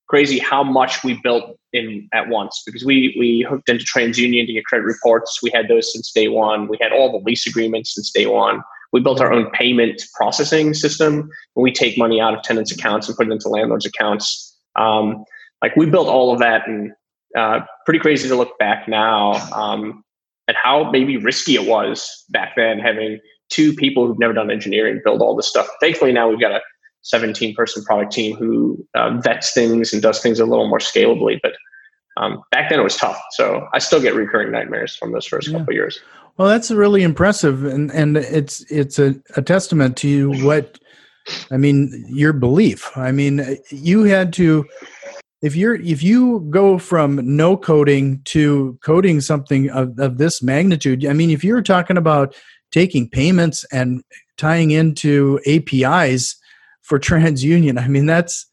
crazy 0.08 0.38
how 0.38 0.62
much 0.62 1.04
we 1.04 1.20
built 1.22 1.56
in 1.72 2.08
at 2.12 2.28
once 2.28 2.62
because 2.64 2.84
we 2.84 3.14
we 3.18 3.46
hooked 3.48 3.68
into 3.68 3.84
TransUnion 3.84 4.46
to 4.46 4.52
get 4.52 4.64
credit 4.64 4.84
reports. 4.84 5.40
We 5.42 5.50
had 5.52 5.68
those 5.68 5.92
since 5.92 6.10
day 6.12 6.28
one. 6.28 6.68
We 6.68 6.78
had 6.80 6.92
all 6.92 7.12
the 7.12 7.24
lease 7.24 7.46
agreements 7.46 7.94
since 7.94 8.10
day 8.10 8.26
one. 8.26 8.62
We 8.92 9.00
built 9.00 9.20
our 9.20 9.32
own 9.32 9.50
payment 9.50 10.02
processing 10.14 10.72
system. 10.72 11.28
When 11.52 11.62
we 11.62 11.72
take 11.72 11.98
money 11.98 12.20
out 12.20 12.34
of 12.34 12.42
tenants' 12.42 12.72
accounts 12.72 13.06
and 13.06 13.16
put 13.16 13.28
it 13.28 13.32
into 13.32 13.48
landlords' 13.48 13.84
accounts, 13.84 14.56
um, 14.76 15.24
like 15.62 15.76
we 15.76 15.86
built 15.86 16.08
all 16.08 16.32
of 16.32 16.38
that, 16.38 16.66
and 16.66 16.92
uh, 17.36 17.60
pretty 17.84 18.00
crazy 18.00 18.28
to 18.28 18.34
look 18.34 18.58
back 18.58 18.88
now 18.88 19.32
um, 19.54 20.02
at 20.48 20.56
how 20.56 20.90
maybe 20.90 21.18
risky 21.18 21.54
it 21.54 21.68
was 21.68 22.24
back 22.30 22.54
then 22.56 22.78
having 22.78 23.20
two 23.50 23.74
people 23.74 24.06
who've 24.06 24.18
never 24.18 24.32
done 24.32 24.50
engineering 24.50 25.00
build 25.04 25.20
all 25.20 25.36
this 25.36 25.46
stuff. 25.46 25.68
Thankfully, 25.80 26.12
now 26.12 26.28
we've 26.28 26.40
got 26.40 26.52
a 26.52 26.60
17 27.02 27.54
person 27.54 27.84
product 27.84 28.12
team 28.12 28.36
who 28.36 28.84
uh, 28.94 29.18
vets 29.20 29.52
things 29.52 29.92
and 29.92 30.02
does 30.02 30.20
things 30.20 30.40
a 30.40 30.44
little 30.44 30.68
more 30.68 30.78
scalably. 30.78 31.38
But 31.42 31.52
um, 32.16 32.42
back 32.50 32.70
then 32.70 32.80
it 32.80 32.84
was 32.84 32.96
tough. 32.96 33.20
So 33.32 33.66
I 33.72 33.78
still 33.78 34.00
get 34.00 34.14
recurring 34.14 34.52
nightmares 34.52 34.96
from 34.96 35.12
those 35.12 35.26
first 35.26 35.48
yeah. 35.48 35.58
couple 35.58 35.74
years. 35.74 36.00
Well, 36.36 36.48
that's 36.48 36.70
really 36.70 37.02
impressive, 37.02 37.64
and 37.64 37.90
and 37.90 38.16
it's 38.16 38.60
it's 38.70 38.98
a, 39.00 39.16
a 39.36 39.42
testament 39.42 39.96
to 39.98 40.30
what 40.44 40.78
I 41.50 41.56
mean 41.56 42.04
your 42.08 42.32
belief. 42.32 42.96
I 42.96 43.10
mean, 43.10 43.58
you 43.70 44.04
had 44.04 44.32
to 44.34 44.64
if 45.42 45.54
you're 45.54 45.76
if 45.76 46.02
you 46.02 46.46
go 46.50 46.78
from 46.78 47.20
no 47.24 47.56
coding 47.56 48.20
to 48.24 48.78
coding 48.84 49.20
something 49.20 49.70
of, 49.70 49.98
of 49.98 50.18
this 50.18 50.42
magnitude 50.42 51.06
i 51.06 51.12
mean 51.12 51.30
if 51.30 51.44
you're 51.44 51.62
talking 51.62 51.96
about 51.96 52.34
taking 52.70 53.08
payments 53.08 53.64
and 53.72 54.02
tying 54.36 54.70
into 54.70 55.40
apis 55.46 56.37
for 56.88 56.98
transunion 56.98 57.80
i 57.80 57.86
mean 57.86 58.06
that's 58.06 58.46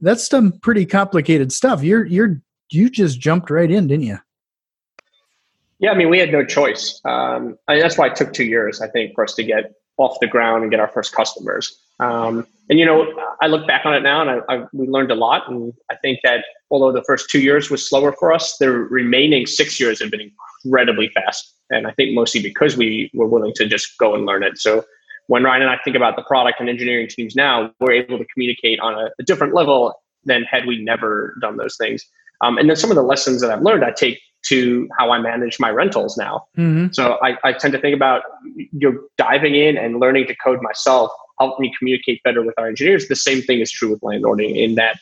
that's 0.00 0.26
some 0.26 0.52
pretty 0.60 0.86
complicated 0.86 1.52
stuff 1.52 1.82
you're 1.82 2.04
you're 2.06 2.40
you 2.70 2.88
just 2.88 3.20
jumped 3.20 3.50
right 3.50 3.70
in 3.70 3.86
didn't 3.86 4.06
you 4.06 4.18
yeah 5.78 5.90
i 5.90 5.94
mean 5.94 6.08
we 6.08 6.18
had 6.18 6.32
no 6.32 6.44
choice 6.44 7.00
um, 7.04 7.58
I 7.68 7.74
mean, 7.74 7.82
that's 7.82 7.98
why 7.98 8.06
it 8.06 8.16
took 8.16 8.32
two 8.32 8.44
years 8.44 8.80
i 8.80 8.88
think 8.88 9.14
for 9.14 9.24
us 9.24 9.34
to 9.34 9.42
get 9.42 9.72
off 9.96 10.18
the 10.20 10.26
ground 10.26 10.62
and 10.62 10.70
get 10.70 10.80
our 10.80 10.88
first 10.88 11.12
customers 11.12 11.84
um, 12.00 12.46
and 12.68 12.78
you 12.78 12.86
know, 12.86 13.06
I 13.40 13.46
look 13.46 13.66
back 13.66 13.84
on 13.84 13.94
it 13.94 14.00
now, 14.00 14.20
and 14.22 14.42
I, 14.48 14.54
I, 14.54 14.64
we 14.72 14.86
learned 14.86 15.10
a 15.10 15.14
lot. 15.14 15.48
And 15.48 15.72
I 15.90 15.96
think 15.96 16.20
that 16.24 16.44
although 16.70 16.92
the 16.92 17.04
first 17.04 17.28
two 17.30 17.40
years 17.40 17.70
was 17.70 17.88
slower 17.88 18.12
for 18.12 18.32
us, 18.32 18.56
the 18.58 18.70
remaining 18.70 19.46
six 19.46 19.78
years 19.78 20.00
have 20.00 20.10
been 20.10 20.32
incredibly 20.64 21.08
fast. 21.10 21.54
And 21.70 21.86
I 21.86 21.92
think 21.92 22.14
mostly 22.14 22.42
because 22.42 22.76
we 22.76 23.10
were 23.14 23.26
willing 23.26 23.52
to 23.54 23.66
just 23.66 23.96
go 23.98 24.14
and 24.14 24.26
learn 24.26 24.42
it. 24.42 24.58
So 24.58 24.84
when 25.26 25.42
Ryan 25.42 25.62
and 25.62 25.70
I 25.70 25.78
think 25.84 25.96
about 25.96 26.16
the 26.16 26.22
product 26.22 26.60
and 26.60 26.68
engineering 26.68 27.08
teams 27.08 27.34
now, 27.34 27.72
we're 27.80 27.92
able 27.92 28.18
to 28.18 28.24
communicate 28.32 28.78
on 28.80 28.94
a, 28.94 29.10
a 29.18 29.22
different 29.22 29.54
level 29.54 29.94
than 30.24 30.42
had 30.44 30.66
we 30.66 30.82
never 30.82 31.36
done 31.40 31.56
those 31.56 31.76
things. 31.76 32.04
Um, 32.40 32.58
and 32.58 32.68
then 32.68 32.76
some 32.76 32.90
of 32.90 32.96
the 32.96 33.02
lessons 33.02 33.40
that 33.40 33.50
I've 33.50 33.62
learned, 33.62 33.84
I 33.84 33.90
take 33.90 34.20
to 34.46 34.88
how 34.98 35.10
I 35.10 35.18
manage 35.18 35.58
my 35.58 35.70
rentals 35.70 36.18
now. 36.18 36.46
Mm-hmm. 36.58 36.92
So 36.92 37.18
I, 37.22 37.38
I 37.44 37.52
tend 37.52 37.72
to 37.72 37.80
think 37.80 37.96
about 37.96 38.22
you 38.54 38.68
know, 38.92 38.98
diving 39.16 39.54
in 39.54 39.78
and 39.78 40.00
learning 40.00 40.26
to 40.26 40.36
code 40.36 40.60
myself 40.60 41.10
help 41.38 41.58
me 41.58 41.72
communicate 41.78 42.22
better 42.22 42.42
with 42.42 42.54
our 42.58 42.68
engineers. 42.68 43.08
The 43.08 43.16
same 43.16 43.42
thing 43.42 43.60
is 43.60 43.70
true 43.70 43.90
with 43.90 44.00
landlording 44.00 44.56
in 44.56 44.74
that 44.76 44.98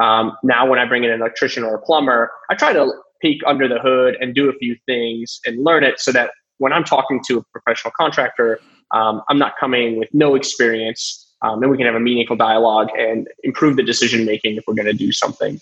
um, 0.00 0.36
now 0.42 0.68
when 0.68 0.78
I 0.78 0.84
bring 0.84 1.04
in 1.04 1.10
an 1.10 1.20
electrician 1.20 1.62
or 1.62 1.74
a 1.74 1.80
plumber, 1.80 2.30
I 2.50 2.54
try 2.54 2.72
to 2.72 2.92
peek 3.22 3.40
under 3.46 3.66
the 3.68 3.78
hood 3.78 4.16
and 4.20 4.34
do 4.34 4.50
a 4.50 4.52
few 4.54 4.76
things 4.86 5.40
and 5.46 5.64
learn 5.64 5.84
it 5.84 6.00
so 6.00 6.12
that 6.12 6.30
when 6.58 6.72
I'm 6.72 6.84
talking 6.84 7.22
to 7.28 7.38
a 7.38 7.42
professional 7.52 7.92
contractor, 7.96 8.60
um, 8.92 9.22
I'm 9.28 9.38
not 9.38 9.54
coming 9.58 9.98
with 9.98 10.08
no 10.12 10.34
experience. 10.34 11.22
Um, 11.42 11.62
and 11.62 11.70
we 11.70 11.76
can 11.76 11.86
have 11.86 11.94
a 11.94 12.00
meaningful 12.00 12.36
dialogue 12.36 12.88
and 12.98 13.28
improve 13.42 13.76
the 13.76 13.82
decision 13.82 14.24
making 14.24 14.56
if 14.56 14.64
we're 14.66 14.74
going 14.74 14.86
to 14.86 14.92
do 14.92 15.12
something. 15.12 15.60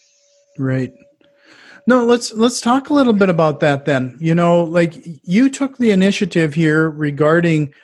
Right. 0.59 0.93
No, 1.87 2.05
let's 2.05 2.33
let's 2.33 2.61
talk 2.61 2.89
a 2.89 2.95
little 2.95 3.13
bit 3.13 3.29
about 3.29 3.61
that 3.61 3.85
then. 3.85 4.17
You 4.19 4.35
know, 4.35 4.65
like 4.65 4.95
you 5.23 5.51
took 5.51 5.77
the 5.77 5.91
initiative 5.91 6.55
here 6.55 6.89
regarding 6.89 7.75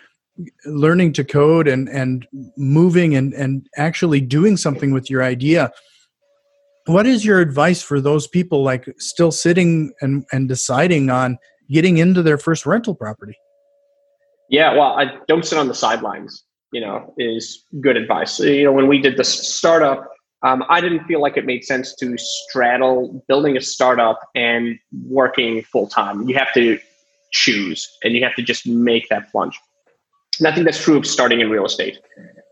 learning 0.65 1.13
to 1.15 1.25
code 1.25 1.69
and 1.69 1.89
and 1.89 2.27
moving 2.57 3.15
and 3.15 3.35
and 3.35 3.67
actually 3.77 4.21
doing 4.21 4.57
something 4.57 4.93
with 4.93 5.11
your 5.11 5.23
idea 5.23 5.71
what 6.87 7.07
is 7.07 7.25
your 7.25 7.41
advice 7.41 7.83
for 7.83 8.01
those 8.01 8.27
people 8.27 8.63
like 8.63 8.89
still 8.99 9.31
sitting 9.31 9.93
and 10.01 10.25
and 10.33 10.49
deciding 10.49 11.11
on 11.11 11.39
getting 11.71 11.99
into 11.99 12.23
their 12.23 12.39
first 12.39 12.67
rental 12.67 12.95
property 12.95 13.37
yeah 14.51 14.73
well 14.73 14.99
i 14.99 15.11
don't 15.27 15.47
sit 15.47 15.59
on 15.59 15.69
the 15.69 15.75
sidelines 15.75 16.45
you 16.73 16.81
know 16.81 17.15
is 17.17 17.65
good 17.81 17.97
advice 17.97 18.39
you 18.39 18.65
know 18.65 18.73
when 18.73 18.87
we 18.87 19.01
did 19.01 19.17
the 19.17 19.25
startup 19.25 20.11
um, 20.43 20.63
i 20.69 20.81
didn't 20.81 21.05
feel 21.05 21.21
like 21.21 21.37
it 21.37 21.47
made 21.47 21.65
sense 21.65 21.95
to 21.95 22.17
straddle 22.19 23.25
building 23.29 23.57
a 23.57 23.61
startup 23.61 24.21
and 24.35 24.79
working 25.07 25.63
full 25.63 25.89
time 25.89 26.29
you 26.29 26.35
have 26.35 26.53
to 26.53 26.79
choose 27.33 27.89
and 28.05 28.15
you 28.15 28.23
have 28.23 28.35
to 28.35 28.43
just 28.43 28.67
make 28.67 29.09
that 29.09 29.31
plunge 29.31 29.59
and 30.41 30.49
I 30.49 30.55
think 30.55 30.65
that's 30.65 30.83
true 30.83 30.97
of 30.97 31.07
starting 31.07 31.41
in 31.41 31.51
real 31.51 31.67
estate. 31.67 31.99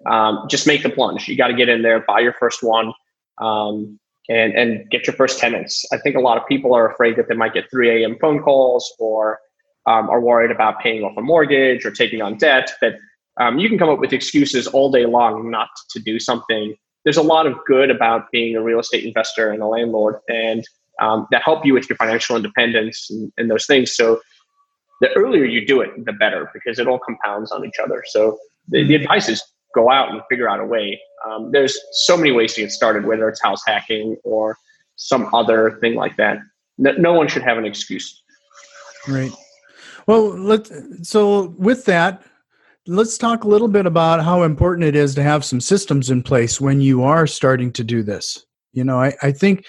Um, 0.06 0.46
just 0.48 0.66
make 0.66 0.82
the 0.82 0.90
plunge. 0.90 1.26
You 1.26 1.36
got 1.36 1.48
to 1.48 1.54
get 1.54 1.68
in 1.68 1.82
there, 1.82 2.00
buy 2.00 2.20
your 2.20 2.34
first 2.34 2.62
one, 2.62 2.92
um, 3.38 3.98
and 4.28 4.52
and 4.54 4.88
get 4.90 5.06
your 5.06 5.16
first 5.16 5.38
tenants. 5.38 5.84
I 5.90 5.96
think 5.96 6.14
a 6.14 6.20
lot 6.20 6.36
of 6.36 6.46
people 6.46 6.74
are 6.74 6.90
afraid 6.90 7.16
that 7.16 7.28
they 7.28 7.34
might 7.34 7.54
get 7.54 7.70
3 7.70 8.02
a.m. 8.02 8.16
phone 8.20 8.40
calls 8.40 8.94
or 8.98 9.40
um, 9.88 10.11
are 10.11 10.21
worried 10.21 10.50
about 10.50 10.80
paying 10.80 11.02
off 11.02 11.16
a 11.16 11.23
mortgage 11.23 11.85
or 11.87 11.90
taking 11.90 12.21
on 12.21 12.37
debt. 12.37 12.71
That 12.83 12.95
um, 13.40 13.59
you 13.59 13.68
can 13.68 13.78
come 13.78 13.88
up 13.88 13.99
with 13.99 14.12
excuses 14.12 14.66
all 14.66 14.90
day 14.90 15.07
long 15.07 15.50
not 15.50 15.71
to 15.90 15.99
do 15.99 16.21
something. 16.21 16.75
There's 17.04 17.16
a 17.16 17.23
lot 17.23 17.47
of 17.47 17.54
good 17.66 17.90
about 17.90 18.30
being 18.30 18.54
a 18.57 18.62
real 18.62 18.80
estate 18.80 19.04
investor 19.04 19.50
and 19.50 19.62
a 19.62 19.66
landlord, 19.66 20.16
and 20.28 20.62
um, 21.00 21.26
that 21.30 21.42
help 21.42 21.64
you 21.64 21.73
with 21.73 21.88
your 21.88 21.97
financial 21.97 22.37
independence 22.37 23.09
and, 23.11 23.33
and 23.38 23.50
those 23.50 23.66
things. 23.66 23.97
So 23.97 24.21
the 25.00 25.11
earlier 25.14 25.45
you 25.45 25.64
do 25.64 25.80
it, 25.80 26.04
the 26.04 26.12
better 26.12 26.50
because 26.52 26.78
it 26.78 26.87
all 26.87 26.99
compounds 26.99 27.50
on 27.50 27.64
each 27.64 27.78
other. 27.83 28.04
So 28.07 28.38
the, 28.68 28.85
the 28.85 28.97
advice 28.97 29.28
is 29.28 29.42
go 29.75 29.90
out 29.90 30.11
and 30.11 30.21
figure 30.28 30.49
out 30.49 30.61
a 30.61 30.64
way. 30.64 31.00
Um, 31.26 31.50
there's 31.52 31.78
so 31.92 32.16
many 32.16 32.33
ways 32.33 32.54
to 32.54 32.62
get 32.62 32.73
started, 32.73 33.07
whether 33.07 33.28
it's 33.28 33.40
house 33.40 33.62
hacking 33.66 34.16
or 34.25 34.59
some 34.97 35.33
other 35.33 35.78
thing 35.80 35.95
like 35.95 36.16
that. 36.16 36.38
No, 36.78 36.92
no 36.92 37.12
one 37.12 37.28
should 37.28 37.42
have 37.42 37.59
an 37.59 37.64
excuse. 37.64 38.23
Right. 39.07 39.33
Well, 40.08 40.28
let 40.38 40.66
so 41.02 41.54
with 41.58 41.84
that, 41.84 42.22
let's 42.86 43.18
talk 43.18 43.44
a 43.44 43.48
little 43.48 43.68
bit 43.68 43.84
about 43.84 44.24
how 44.24 44.42
important 44.42 44.88
it 44.88 44.96
is 44.96 45.14
to 45.16 45.22
have 45.22 45.44
some 45.44 45.60
systems 45.60 46.08
in 46.08 46.22
place 46.22 46.58
when 46.58 46.80
you 46.80 47.04
are 47.04 47.26
starting 47.26 47.70
to 47.74 47.84
do 47.84 48.02
this. 48.02 48.46
You 48.72 48.84
know, 48.84 48.98
I, 48.98 49.12
I 49.20 49.32
think, 49.32 49.66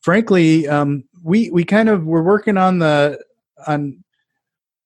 frankly, 0.00 0.68
um, 0.68 1.02
we 1.24 1.50
we 1.50 1.64
kind 1.64 1.88
of 1.88 2.06
we're 2.06 2.22
working 2.22 2.56
on 2.56 2.78
the 2.78 3.20
on 3.66 4.04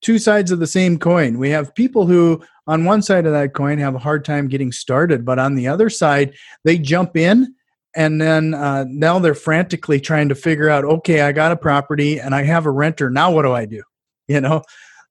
two 0.01 0.19
sides 0.19 0.51
of 0.51 0.59
the 0.59 0.67
same 0.67 0.99
coin. 0.99 1.39
We 1.39 1.51
have 1.51 1.75
people 1.75 2.07
who, 2.07 2.43
on 2.67 2.87
one 2.87 3.03
side 3.03 3.27
of 3.27 3.33
that 3.33 3.53
coin, 3.53 3.77
have 3.81 3.95
a 3.95 3.99
hard 3.99 4.25
time 4.25 4.49
getting 4.49 4.73
started, 4.73 5.23
but 5.23 5.39
on 5.39 5.55
the 5.55 5.69
other 5.69 5.91
side, 5.91 6.35
they 6.65 6.79
jump 6.79 7.15
in 7.15 7.55
and 7.95 8.23
then 8.23 8.55
uh, 8.55 8.87
now 8.89 9.19
they're 9.19 9.35
frantically 9.35 10.01
trying 10.01 10.31
to 10.31 10.35
figure 10.35 10.69
out 10.69 10.85
okay 10.85 11.21
i 11.21 11.31
got 11.31 11.53
a 11.53 11.57
property 11.57 12.19
and 12.19 12.35
i 12.35 12.43
have 12.43 12.67
a 12.67 12.71
renter 12.71 13.09
now 13.09 13.31
what 13.31 13.43
do 13.43 13.53
i 13.53 13.65
do 13.65 13.85
you 14.27 14.41
know 14.41 14.61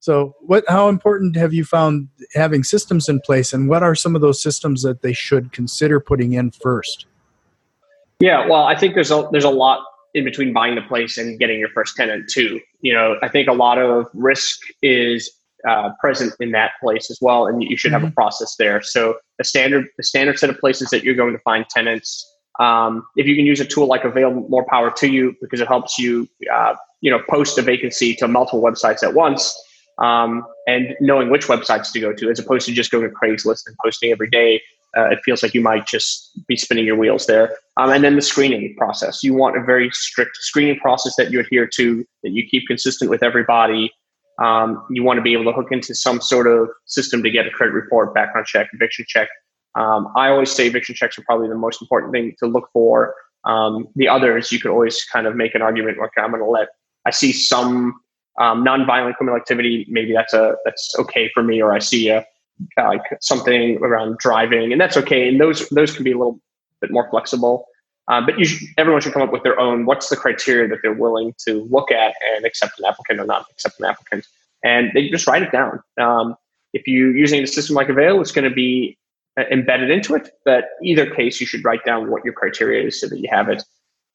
so 0.03 0.36
what 0.41 0.63
how 0.67 0.89
important 0.89 1.36
have 1.36 1.53
you 1.53 1.63
found 1.63 2.07
having 2.33 2.63
systems 2.63 3.07
in 3.07 3.19
place 3.22 3.53
and 3.53 3.69
what 3.69 3.83
are 3.83 3.95
some 3.95 4.15
of 4.15 4.22
those 4.22 4.41
systems 4.41 4.81
that 4.81 5.01
they 5.01 5.13
should 5.13 5.51
consider 5.51 6.00
putting 6.00 6.33
in 6.33 6.51
first 6.51 7.05
yeah 8.19 8.45
well 8.48 8.63
i 8.63 8.75
think 8.75 8.95
there's 8.95 9.12
a 9.12 9.27
there's 9.31 9.43
a 9.43 9.50
lot 9.50 9.83
in 10.13 10.24
between 10.24 10.53
buying 10.53 10.75
the 10.75 10.81
place 10.81 11.17
and 11.17 11.39
getting 11.39 11.60
your 11.60 11.69
first 11.69 11.95
tenant 11.95 12.29
too. 12.29 12.60
You 12.81 12.93
know, 12.93 13.17
I 13.22 13.27
think 13.27 13.48
a 13.48 13.53
lot 13.53 13.79
of 13.79 14.07
risk 14.13 14.60
is 14.81 15.31
uh, 15.67 15.91
present 16.00 16.33
in 16.39 16.51
that 16.51 16.72
place 16.81 17.10
as 17.10 17.17
well, 17.22 17.48
and 17.48 17.63
you 17.63 17.77
should 17.77 17.89
mm-hmm. 17.89 17.93
have 17.93 18.03
a 18.03 18.05
mm-hmm. 18.07 18.13
process 18.13 18.55
there. 18.57 18.81
So 18.81 19.17
the 19.38 19.43
standard 19.43 19.88
the 19.98 20.03
standard 20.03 20.38
set 20.38 20.50
of 20.50 20.60
places 20.60 20.89
that 20.89 21.03
you're 21.03 21.15
going 21.15 21.33
to 21.33 21.39
find 21.39 21.67
tenants. 21.69 22.29
Um, 22.60 23.05
if 23.15 23.25
you 23.25 23.36
can 23.36 23.45
use 23.45 23.60
a 23.60 23.65
tool 23.65 23.88
like 23.88 24.03
Avail, 24.03 24.31
more 24.31 24.65
power 24.65 24.91
to 24.91 25.07
you 25.07 25.36
because 25.41 25.60
it 25.60 25.67
helps 25.67 25.98
you, 25.98 26.27
uh, 26.53 26.75
you 27.01 27.10
know, 27.10 27.19
post 27.27 27.57
a 27.57 27.63
vacancy 27.63 28.13
to 28.15 28.27
multiple 28.27 28.62
websites 28.62 29.01
at 29.01 29.15
once, 29.15 29.57
um, 30.00 30.45
and 30.67 30.95
knowing 31.00 31.29
which 31.29 31.47
websites 31.47 31.91
to 31.91 32.00
go 32.00 32.13
to, 32.13 32.29
as 32.29 32.39
opposed 32.39 32.65
to 32.67 32.73
just 32.73 32.91
going 32.91 33.07
to 33.07 33.15
Craigslist 33.15 33.67
and 33.67 33.75
posting 33.83 34.12
every 34.12 34.29
day 34.29 34.62
uh, 34.95 35.09
it 35.09 35.19
feels 35.23 35.41
like 35.41 35.53
you 35.53 35.62
might 35.62 35.88
just 35.88 36.39
be 36.47 36.55
spinning 36.55 36.85
your 36.85 36.95
wheels 36.95 37.25
there. 37.25 37.57
Um, 37.77 37.89
and 37.89 38.03
then 38.03 38.15
the 38.15 38.21
screening 38.21 38.75
process. 38.77 39.23
You 39.23 39.33
want 39.33 39.57
a 39.57 39.63
very 39.63 39.89
strict 39.91 40.38
screening 40.38 40.79
process 40.79 41.15
that 41.17 41.31
you 41.31 41.39
adhere 41.39 41.67
to, 41.67 42.05
that 42.23 42.31
you 42.31 42.47
keep 42.47 42.67
consistent 42.67 43.09
with 43.09 43.23
everybody. 43.23 43.91
Um, 44.41 44.85
you 44.91 45.03
want 45.03 45.17
to 45.17 45.21
be 45.21 45.33
able 45.33 45.45
to 45.45 45.51
hook 45.51 45.71
into 45.71 45.95
some 45.95 46.21
sort 46.21 46.47
of 46.47 46.69
system 46.85 47.23
to 47.23 47.31
get 47.31 47.47
a 47.47 47.50
credit 47.50 47.73
report, 47.73 48.13
background 48.13 48.45
check, 48.45 48.69
eviction 48.73 49.05
check. 49.07 49.29
Um, 49.75 50.12
I 50.15 50.29
always 50.29 50.51
say 50.51 50.67
eviction 50.67 50.93
checks 50.93 51.17
are 51.17 51.23
probably 51.23 51.50
the 51.50 51.55
most 51.55 51.81
important 51.81 52.12
thing 52.12 52.35
to 52.39 52.47
look 52.47 52.69
for. 52.71 53.15
Um, 53.45 53.88
the 53.95 54.07
others, 54.07 54.51
you 54.51 54.59
could 54.59 54.71
always 54.71 55.03
kind 55.05 55.25
of 55.25 55.35
make 55.35 55.55
an 55.55 55.63
argument. 55.63 55.97
Okay, 55.97 56.21
I'm 56.21 56.29
going 56.29 56.43
to 56.43 56.50
let. 56.50 56.67
I 57.05 57.12
see 57.12 57.33
some 57.33 58.00
um, 58.39 58.63
non-violent 58.63 59.15
criminal 59.17 59.37
activity. 59.37 59.85
Maybe 59.89 60.13
that's 60.13 60.33
a 60.33 60.55
that's 60.65 60.93
okay 60.99 61.29
for 61.33 61.43
me, 61.43 61.61
or 61.61 61.73
I 61.73 61.79
see 61.79 62.09
a 62.09 62.25
like 62.77 63.01
something 63.21 63.77
around 63.81 64.17
driving, 64.17 64.71
and 64.71 64.79
that's 64.79 64.97
okay. 64.97 65.27
And 65.27 65.39
those 65.39 65.67
those 65.69 65.93
can 65.95 66.03
be 66.03 66.11
a 66.11 66.17
little 66.17 66.39
bit 66.81 66.91
more 66.91 67.09
flexible. 67.09 67.65
Um, 68.09 68.25
but 68.25 68.35
should, 68.45 68.67
everyone 68.77 69.01
should 69.01 69.13
come 69.13 69.21
up 69.21 69.31
with 69.31 69.43
their 69.43 69.59
own. 69.59 69.85
What's 69.85 70.09
the 70.09 70.17
criteria 70.17 70.67
that 70.67 70.79
they're 70.81 70.93
willing 70.93 71.33
to 71.47 71.67
look 71.71 71.91
at 71.91 72.13
and 72.35 72.45
accept 72.45 72.77
an 72.79 72.85
applicant 72.85 73.19
or 73.19 73.25
not 73.25 73.45
accept 73.51 73.79
an 73.79 73.85
applicant? 73.85 74.25
And 74.63 74.91
they 74.93 75.09
just 75.09 75.27
write 75.27 75.43
it 75.43 75.51
down. 75.51 75.81
Um, 75.99 76.35
if 76.73 76.87
you're 76.87 77.15
using 77.15 77.43
a 77.43 77.47
system 77.47 77.75
like 77.75 77.89
Avail, 77.89 78.19
it's 78.19 78.31
going 78.31 78.49
to 78.49 78.53
be 78.53 78.97
uh, 79.37 79.43
embedded 79.51 79.89
into 79.89 80.15
it. 80.15 80.31
But 80.43 80.65
either 80.81 81.09
case, 81.09 81.39
you 81.39 81.47
should 81.47 81.63
write 81.63 81.85
down 81.85 82.11
what 82.11 82.25
your 82.25 82.33
criteria 82.33 82.85
is 82.87 82.99
so 82.99 83.07
that 83.07 83.19
you 83.19 83.29
have 83.31 83.47
it. 83.49 83.63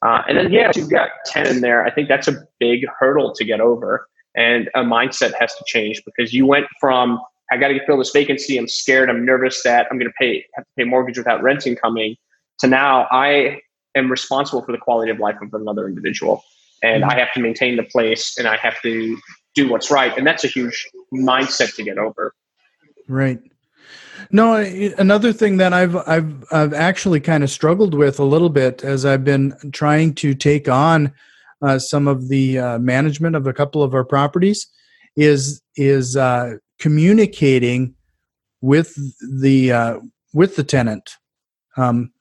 Uh, 0.04 0.22
and 0.28 0.38
then, 0.38 0.52
yeah, 0.52 0.70
you've 0.74 0.90
got 0.90 1.10
10 1.26 1.46
in 1.46 1.60
there, 1.60 1.84
I 1.84 1.90
think 1.90 2.08
that's 2.08 2.28
a 2.28 2.46
big 2.60 2.86
hurdle 2.98 3.32
to 3.34 3.44
get 3.44 3.60
over. 3.60 4.06
And 4.36 4.68
a 4.74 4.80
mindset 4.80 5.32
has 5.38 5.54
to 5.56 5.64
change 5.66 6.02
because 6.04 6.32
you 6.32 6.46
went 6.46 6.66
from 6.80 7.20
I 7.50 7.56
got 7.56 7.68
to 7.68 7.86
fill 7.86 7.98
this 7.98 8.10
vacancy. 8.10 8.58
I'm 8.58 8.68
scared. 8.68 9.08
I'm 9.08 9.24
nervous 9.24 9.62
that 9.62 9.86
I'm 9.90 9.98
going 9.98 10.10
to 10.10 10.14
pay 10.18 10.44
have 10.54 10.64
to 10.64 10.70
pay 10.76 10.84
mortgage 10.84 11.16
without 11.16 11.42
renting 11.42 11.76
coming. 11.76 12.16
To 12.58 12.66
now, 12.66 13.06
I 13.10 13.60
am 13.94 14.10
responsible 14.10 14.62
for 14.62 14.72
the 14.72 14.78
quality 14.78 15.10
of 15.10 15.18
life 15.18 15.36
of 15.40 15.54
another 15.54 15.88
individual, 15.88 16.44
and. 16.82 17.04
I 17.04 17.18
have 17.18 17.32
to 17.34 17.40
maintain 17.40 17.76
the 17.76 17.84
place, 17.84 18.36
and 18.38 18.46
I 18.46 18.56
have 18.56 18.80
to 18.82 19.18
do 19.54 19.68
what's 19.68 19.90
right, 19.90 20.16
and 20.16 20.26
that's 20.26 20.44
a 20.44 20.48
huge 20.48 20.86
mindset 21.12 21.74
to 21.76 21.82
get 21.82 21.98
over. 21.98 22.34
Right. 23.08 23.40
No, 24.30 24.56
another 24.56 25.32
thing 25.32 25.56
that 25.58 25.72
I've 25.72 25.96
I've 25.96 26.44
I've 26.52 26.74
actually 26.74 27.20
kind 27.20 27.42
of 27.42 27.50
struggled 27.50 27.94
with 27.94 28.18
a 28.18 28.24
little 28.24 28.50
bit 28.50 28.84
as 28.84 29.04
I've 29.04 29.24
been 29.24 29.54
trying 29.72 30.14
to 30.16 30.34
take 30.34 30.68
on 30.68 31.12
uh, 31.62 31.78
some 31.78 32.06
of 32.08 32.28
the 32.28 32.58
uh, 32.58 32.78
management 32.78 33.36
of 33.36 33.46
a 33.46 33.52
couple 33.52 33.82
of 33.82 33.94
our 33.94 34.04
properties 34.04 34.66
is 35.16 35.62
is 35.76 36.16
uh, 36.16 36.54
communicating 36.78 37.94
with 38.60 38.94
the 39.40 39.72
uh, 39.72 40.00
with 40.32 40.56
the 40.56 40.64
tenant. 40.64 41.16
Um, 41.76 42.12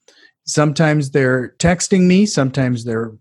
sometimes 0.46 1.12
they're 1.12 1.56
texting 1.60 2.08
me, 2.08 2.26
sometimes 2.26 2.84
they're 2.84 3.14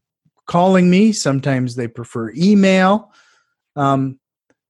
calling 0.47 0.89
me, 0.91 1.13
sometimes 1.13 1.75
they 1.75 1.89
prefer 1.89 2.33
email. 2.37 3.13
Um, 3.75 4.19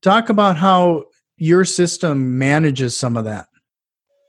talk 0.02 0.28
about 0.28 0.56
how 0.56 1.04
your 1.36 1.64
system 1.64 2.38
manages 2.38 2.96
some 2.96 3.16
of 3.16 3.24
that. 3.24 3.46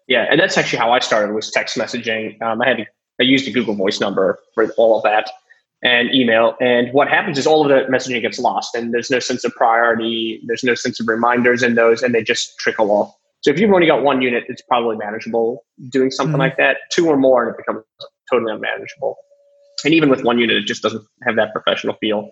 Yeah, 0.07 0.25
and 0.29 0.39
that's 0.39 0.57
actually 0.57 0.79
how 0.79 0.91
I 0.91 0.99
started 0.99 1.33
was 1.33 1.51
text 1.51 1.77
messaging. 1.77 2.41
Um, 2.41 2.61
I 2.61 2.67
had 2.67 2.87
I 3.19 3.23
used 3.23 3.47
a 3.47 3.51
Google 3.51 3.75
Voice 3.75 3.99
number 3.99 4.39
for 4.53 4.69
all 4.77 4.97
of 4.97 5.03
that 5.03 5.29
and 5.83 6.13
email. 6.13 6.55
And 6.59 6.91
what 6.93 7.07
happens 7.07 7.37
is 7.37 7.45
all 7.45 7.61
of 7.61 7.69
the 7.69 7.91
messaging 7.91 8.21
gets 8.21 8.39
lost, 8.39 8.73
and 8.75 8.93
there's 8.93 9.11
no 9.11 9.19
sense 9.19 9.43
of 9.43 9.53
priority. 9.53 10.41
There's 10.45 10.63
no 10.63 10.75
sense 10.75 10.99
of 10.99 11.07
reminders 11.07 11.63
in 11.63 11.75
those, 11.75 12.01
and 12.03 12.15
they 12.15 12.23
just 12.23 12.57
trickle 12.59 12.91
off. 12.91 13.13
So 13.41 13.51
if 13.51 13.59
you've 13.59 13.71
only 13.71 13.87
got 13.87 14.01
one 14.03 14.21
unit, 14.21 14.45
it's 14.47 14.61
probably 14.63 14.97
manageable 14.97 15.63
doing 15.89 16.09
something 16.09 16.33
mm-hmm. 16.33 16.41
like 16.41 16.57
that. 16.57 16.77
Two 16.91 17.07
or 17.07 17.17
more, 17.17 17.43
and 17.43 17.53
it 17.53 17.57
becomes 17.57 17.83
totally 18.31 18.53
unmanageable. 18.53 19.15
And 19.85 19.93
even 19.93 20.09
with 20.09 20.23
one 20.23 20.39
unit, 20.39 20.57
it 20.57 20.65
just 20.65 20.81
doesn't 20.81 21.05
have 21.25 21.35
that 21.35 21.53
professional 21.53 21.95
feel. 21.95 22.29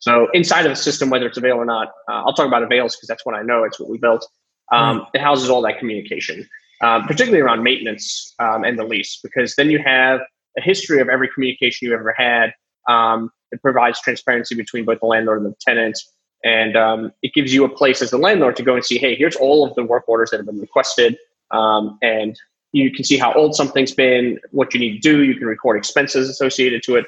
So 0.00 0.28
inside 0.32 0.66
of 0.66 0.72
the 0.72 0.76
system, 0.76 1.10
whether 1.10 1.26
it's 1.26 1.38
Avail 1.38 1.56
or 1.56 1.64
not, 1.64 1.88
uh, 2.08 2.22
I'll 2.24 2.34
talk 2.34 2.46
about 2.46 2.62
Avails 2.62 2.96
because 2.96 3.06
that's 3.08 3.24
what 3.24 3.34
I 3.34 3.42
know. 3.42 3.64
It's 3.64 3.78
what 3.78 3.88
we 3.88 3.98
built. 3.98 4.26
Um, 4.72 5.00
mm. 5.00 5.06
It 5.14 5.20
houses 5.20 5.48
all 5.48 5.62
that 5.62 5.78
communication, 5.78 6.48
um, 6.82 7.04
particularly 7.04 7.40
around 7.40 7.62
maintenance 7.62 8.34
um, 8.38 8.64
and 8.64 8.78
the 8.78 8.84
lease, 8.84 9.18
because 9.22 9.54
then 9.56 9.70
you 9.70 9.78
have 9.84 10.20
a 10.56 10.60
history 10.60 11.00
of 11.00 11.08
every 11.08 11.28
communication 11.28 11.88
you 11.88 11.94
ever 11.94 12.14
had. 12.16 12.52
Um, 12.88 13.30
it 13.52 13.60
provides 13.62 14.00
transparency 14.00 14.54
between 14.54 14.84
both 14.84 15.00
the 15.00 15.06
landlord 15.06 15.42
and 15.42 15.50
the 15.50 15.56
tenant. 15.60 15.98
And 16.44 16.76
um, 16.76 17.12
it 17.22 17.34
gives 17.34 17.52
you 17.52 17.64
a 17.64 17.68
place 17.68 18.00
as 18.00 18.10
the 18.10 18.18
landlord 18.18 18.56
to 18.56 18.62
go 18.62 18.74
and 18.74 18.84
see, 18.84 18.98
hey, 18.98 19.16
here's 19.16 19.36
all 19.36 19.66
of 19.66 19.74
the 19.74 19.84
work 19.84 20.08
orders 20.08 20.30
that 20.30 20.36
have 20.36 20.46
been 20.46 20.60
requested. 20.60 21.18
Um, 21.50 21.98
and 22.02 22.38
you 22.72 22.92
can 22.92 23.04
see 23.04 23.16
how 23.16 23.32
old 23.32 23.54
something's 23.54 23.92
been, 23.92 24.38
what 24.52 24.72
you 24.72 24.80
need 24.80 25.00
to 25.00 25.00
do. 25.00 25.24
You 25.24 25.34
can 25.34 25.46
record 25.46 25.76
expenses 25.76 26.28
associated 26.28 26.82
to 26.84 26.96
it 26.96 27.06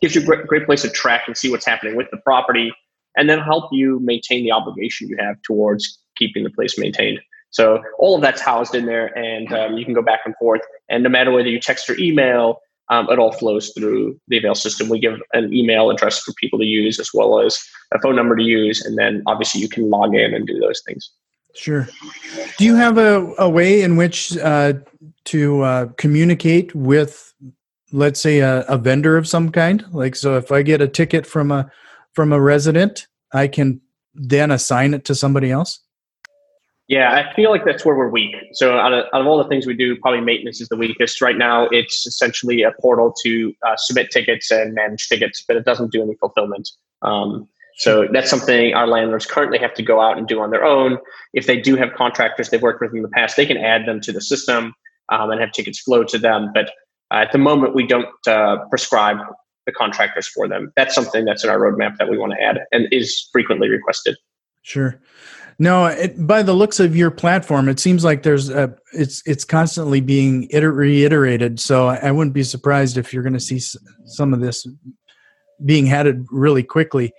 gives 0.00 0.14
you 0.14 0.22
a 0.22 0.24
great, 0.24 0.46
great 0.46 0.66
place 0.66 0.82
to 0.82 0.90
track 0.90 1.22
and 1.26 1.36
see 1.36 1.50
what's 1.50 1.66
happening 1.66 1.96
with 1.96 2.10
the 2.10 2.16
property 2.18 2.72
and 3.16 3.28
then 3.28 3.38
help 3.38 3.70
you 3.72 4.00
maintain 4.00 4.42
the 4.42 4.50
obligation 4.50 5.08
you 5.08 5.16
have 5.18 5.40
towards 5.42 5.98
keeping 6.16 6.44
the 6.44 6.50
place 6.50 6.78
maintained. 6.78 7.20
So 7.52 7.82
all 7.98 8.16
of 8.16 8.22
that's 8.22 8.40
housed 8.40 8.74
in 8.74 8.86
there, 8.86 9.16
and 9.16 9.52
um, 9.52 9.76
you 9.76 9.84
can 9.84 9.94
go 9.94 10.02
back 10.02 10.20
and 10.24 10.34
forth. 10.36 10.62
And 10.88 11.02
no 11.02 11.08
matter 11.08 11.30
whether 11.30 11.48
you 11.48 11.60
text 11.60 11.88
or 11.88 11.96
email, 11.98 12.58
um, 12.88 13.08
it 13.10 13.18
all 13.18 13.32
flows 13.32 13.72
through 13.76 14.18
the 14.28 14.38
Avail 14.38 14.54
system. 14.54 14.88
We 14.88 14.98
give 14.98 15.20
an 15.32 15.52
email 15.52 15.90
address 15.90 16.18
for 16.18 16.32
people 16.34 16.58
to 16.58 16.64
use 16.64 16.98
as 16.98 17.10
well 17.14 17.40
as 17.40 17.62
a 17.94 18.00
phone 18.00 18.16
number 18.16 18.36
to 18.36 18.42
use, 18.42 18.84
and 18.84 18.98
then 18.98 19.22
obviously 19.26 19.60
you 19.60 19.68
can 19.68 19.88
log 19.88 20.14
in 20.14 20.34
and 20.34 20.46
do 20.46 20.58
those 20.58 20.82
things. 20.86 21.10
Sure. 21.54 21.86
Do 22.56 22.64
you 22.64 22.74
have 22.74 22.96
a, 22.96 23.32
a 23.38 23.48
way 23.48 23.82
in 23.82 23.96
which 23.96 24.36
uh, 24.38 24.74
to 25.24 25.62
uh, 25.62 25.86
communicate 25.98 26.74
with 26.74 27.32
let's 27.92 28.20
say 28.20 28.40
a, 28.40 28.60
a 28.62 28.78
vendor 28.78 29.16
of 29.16 29.28
some 29.28 29.50
kind 29.50 29.84
like 29.92 30.16
so 30.16 30.36
if 30.36 30.50
i 30.50 30.62
get 30.62 30.80
a 30.80 30.88
ticket 30.88 31.26
from 31.26 31.50
a 31.50 31.70
from 32.14 32.32
a 32.32 32.40
resident 32.40 33.06
i 33.32 33.46
can 33.46 33.80
then 34.14 34.50
assign 34.50 34.94
it 34.94 35.04
to 35.04 35.14
somebody 35.14 35.50
else 35.50 35.80
yeah 36.92 37.12
i 37.12 37.34
feel 37.34 37.50
like 37.50 37.64
that's 37.64 37.84
where 37.84 37.96
we're 37.96 38.10
weak 38.10 38.36
so 38.52 38.78
out 38.78 38.92
of, 38.92 39.04
out 39.12 39.20
of 39.20 39.26
all 39.26 39.38
the 39.38 39.48
things 39.48 39.66
we 39.66 39.74
do 39.74 39.96
probably 39.96 40.20
maintenance 40.20 40.60
is 40.60 40.68
the 40.68 40.76
weakest 40.76 41.20
right 41.20 41.38
now 41.38 41.66
it's 41.70 42.06
essentially 42.06 42.62
a 42.62 42.72
portal 42.80 43.12
to 43.22 43.52
uh, 43.66 43.76
submit 43.76 44.10
tickets 44.10 44.50
and 44.50 44.74
manage 44.74 45.08
tickets 45.08 45.42
but 45.46 45.56
it 45.56 45.64
doesn't 45.64 45.90
do 45.90 46.02
any 46.02 46.14
fulfillment 46.16 46.68
um, 47.02 47.48
so 47.76 48.06
that's 48.12 48.28
something 48.28 48.74
our 48.74 48.86
landlords 48.86 49.26
currently 49.26 49.58
have 49.58 49.74
to 49.74 49.82
go 49.82 50.00
out 50.00 50.18
and 50.18 50.28
do 50.28 50.40
on 50.40 50.50
their 50.50 50.64
own. 50.64 50.98
If 51.32 51.46
they 51.46 51.58
do 51.58 51.76
have 51.76 51.94
contractors 51.94 52.50
they've 52.50 52.62
worked 52.62 52.80
with 52.80 52.94
in 52.94 53.02
the 53.02 53.08
past, 53.08 53.36
they 53.36 53.46
can 53.46 53.56
add 53.56 53.86
them 53.86 54.00
to 54.02 54.12
the 54.12 54.20
system 54.20 54.74
um, 55.08 55.30
and 55.30 55.40
have 55.40 55.52
tickets 55.52 55.80
flow 55.80 56.04
to 56.04 56.18
them. 56.18 56.50
But 56.52 56.68
uh, 57.10 57.22
at 57.22 57.32
the 57.32 57.38
moment, 57.38 57.74
we 57.74 57.86
don't 57.86 58.08
uh, 58.26 58.58
prescribe 58.68 59.18
the 59.66 59.72
contractors 59.72 60.28
for 60.28 60.48
them. 60.48 60.72
That's 60.76 60.94
something 60.94 61.24
that's 61.24 61.44
in 61.44 61.50
our 61.50 61.58
roadmap 61.58 61.96
that 61.98 62.10
we 62.10 62.18
want 62.18 62.32
to 62.32 62.42
add 62.42 62.60
and 62.72 62.86
is 62.92 63.28
frequently 63.32 63.68
requested. 63.68 64.16
Sure. 64.62 65.00
No, 65.62 65.86
it, 65.86 66.26
by 66.26 66.42
the 66.42 66.54
looks 66.54 66.80
of 66.80 66.96
your 66.96 67.12
platform, 67.12 67.68
it 67.68 67.78
seems 67.78 68.02
like 68.02 68.24
there's 68.24 68.50
a 68.50 68.74
it's 68.92 69.22
it's 69.26 69.44
constantly 69.44 70.00
being 70.00 70.48
iter- 70.52 70.72
reiterated. 70.72 71.60
So 71.60 71.86
I 71.86 72.10
wouldn't 72.10 72.34
be 72.34 72.42
surprised 72.42 72.98
if 72.98 73.14
you're 73.14 73.22
going 73.22 73.32
to 73.34 73.38
see 73.38 73.60
some 74.06 74.34
of 74.34 74.40
this 74.40 74.66
being 75.64 75.88
added 75.92 76.26
really 76.32 76.64
quickly. 76.64 77.12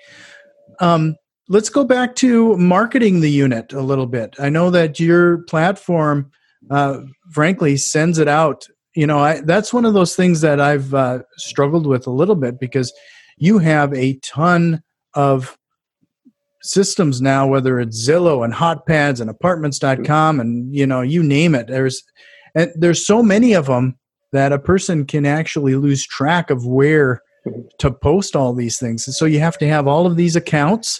Um, 0.81 1.15
let's 1.47 1.69
go 1.69 1.85
back 1.85 2.15
to 2.15 2.57
marketing 2.57 3.21
the 3.21 3.31
unit 3.31 3.71
a 3.71 3.79
little 3.79 4.07
bit. 4.07 4.35
I 4.37 4.49
know 4.49 4.69
that 4.71 4.99
your 4.99 5.43
platform, 5.43 6.29
uh, 6.69 6.99
frankly, 7.31 7.77
sends 7.77 8.19
it 8.19 8.27
out 8.27 8.67
you 8.93 9.07
know 9.07 9.19
I, 9.19 9.39
that's 9.39 9.73
one 9.73 9.85
of 9.85 9.95
those 9.95 10.15
things 10.15 10.41
that 10.41 10.59
i've 10.59 10.93
uh, 10.93 11.23
struggled 11.37 11.87
with 11.87 12.05
a 12.05 12.11
little 12.11 12.35
bit 12.35 12.59
because 12.59 12.93
you 13.37 13.57
have 13.57 13.91
a 13.95 14.19
ton 14.19 14.83
of 15.15 15.57
systems 16.63 17.21
now 17.21 17.45
whether 17.45 17.79
it's 17.79 18.07
zillow 18.07 18.43
and 18.43 18.53
hotpads 18.53 19.19
and 19.19 19.29
apartments.com 19.29 20.39
and 20.39 20.73
you 20.73 20.87
know 20.87 21.01
you 21.01 21.21
name 21.21 21.55
it 21.55 21.67
there's 21.67 22.03
and 22.55 22.71
there's 22.75 23.05
so 23.05 23.21
many 23.21 23.53
of 23.53 23.65
them 23.65 23.97
that 24.31 24.51
a 24.51 24.59
person 24.59 25.05
can 25.05 25.25
actually 25.25 25.75
lose 25.75 26.05
track 26.05 26.49
of 26.49 26.65
where 26.65 27.21
to 27.77 27.91
post 27.91 28.35
all 28.35 28.53
these 28.53 28.79
things 28.79 29.05
and 29.05 29.13
so 29.13 29.25
you 29.25 29.39
have 29.39 29.57
to 29.57 29.67
have 29.67 29.87
all 29.87 30.05
of 30.05 30.15
these 30.15 30.35
accounts 30.35 30.99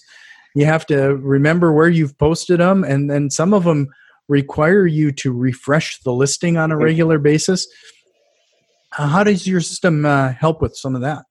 you 0.56 0.66
have 0.66 0.86
to 0.86 1.16
remember 1.16 1.72
where 1.72 1.90
you've 1.90 2.18
posted 2.18 2.60
them 2.60 2.84
and 2.84 3.10
then 3.10 3.30
some 3.30 3.54
of 3.54 3.64
them 3.64 3.88
require 4.28 4.86
you 4.86 5.12
to 5.12 5.32
refresh 5.32 6.00
the 6.00 6.14
listing 6.14 6.58
on 6.58 6.72
a 6.72 6.78
regular 6.78 7.18
basis. 7.18 7.68
Uh, 8.98 9.08
how 9.08 9.24
does 9.24 9.48
your 9.48 9.60
system 9.60 10.06
uh, 10.06 10.32
help 10.34 10.62
with 10.62 10.76
some 10.76 10.96
of 10.96 11.02
that? 11.02 11.26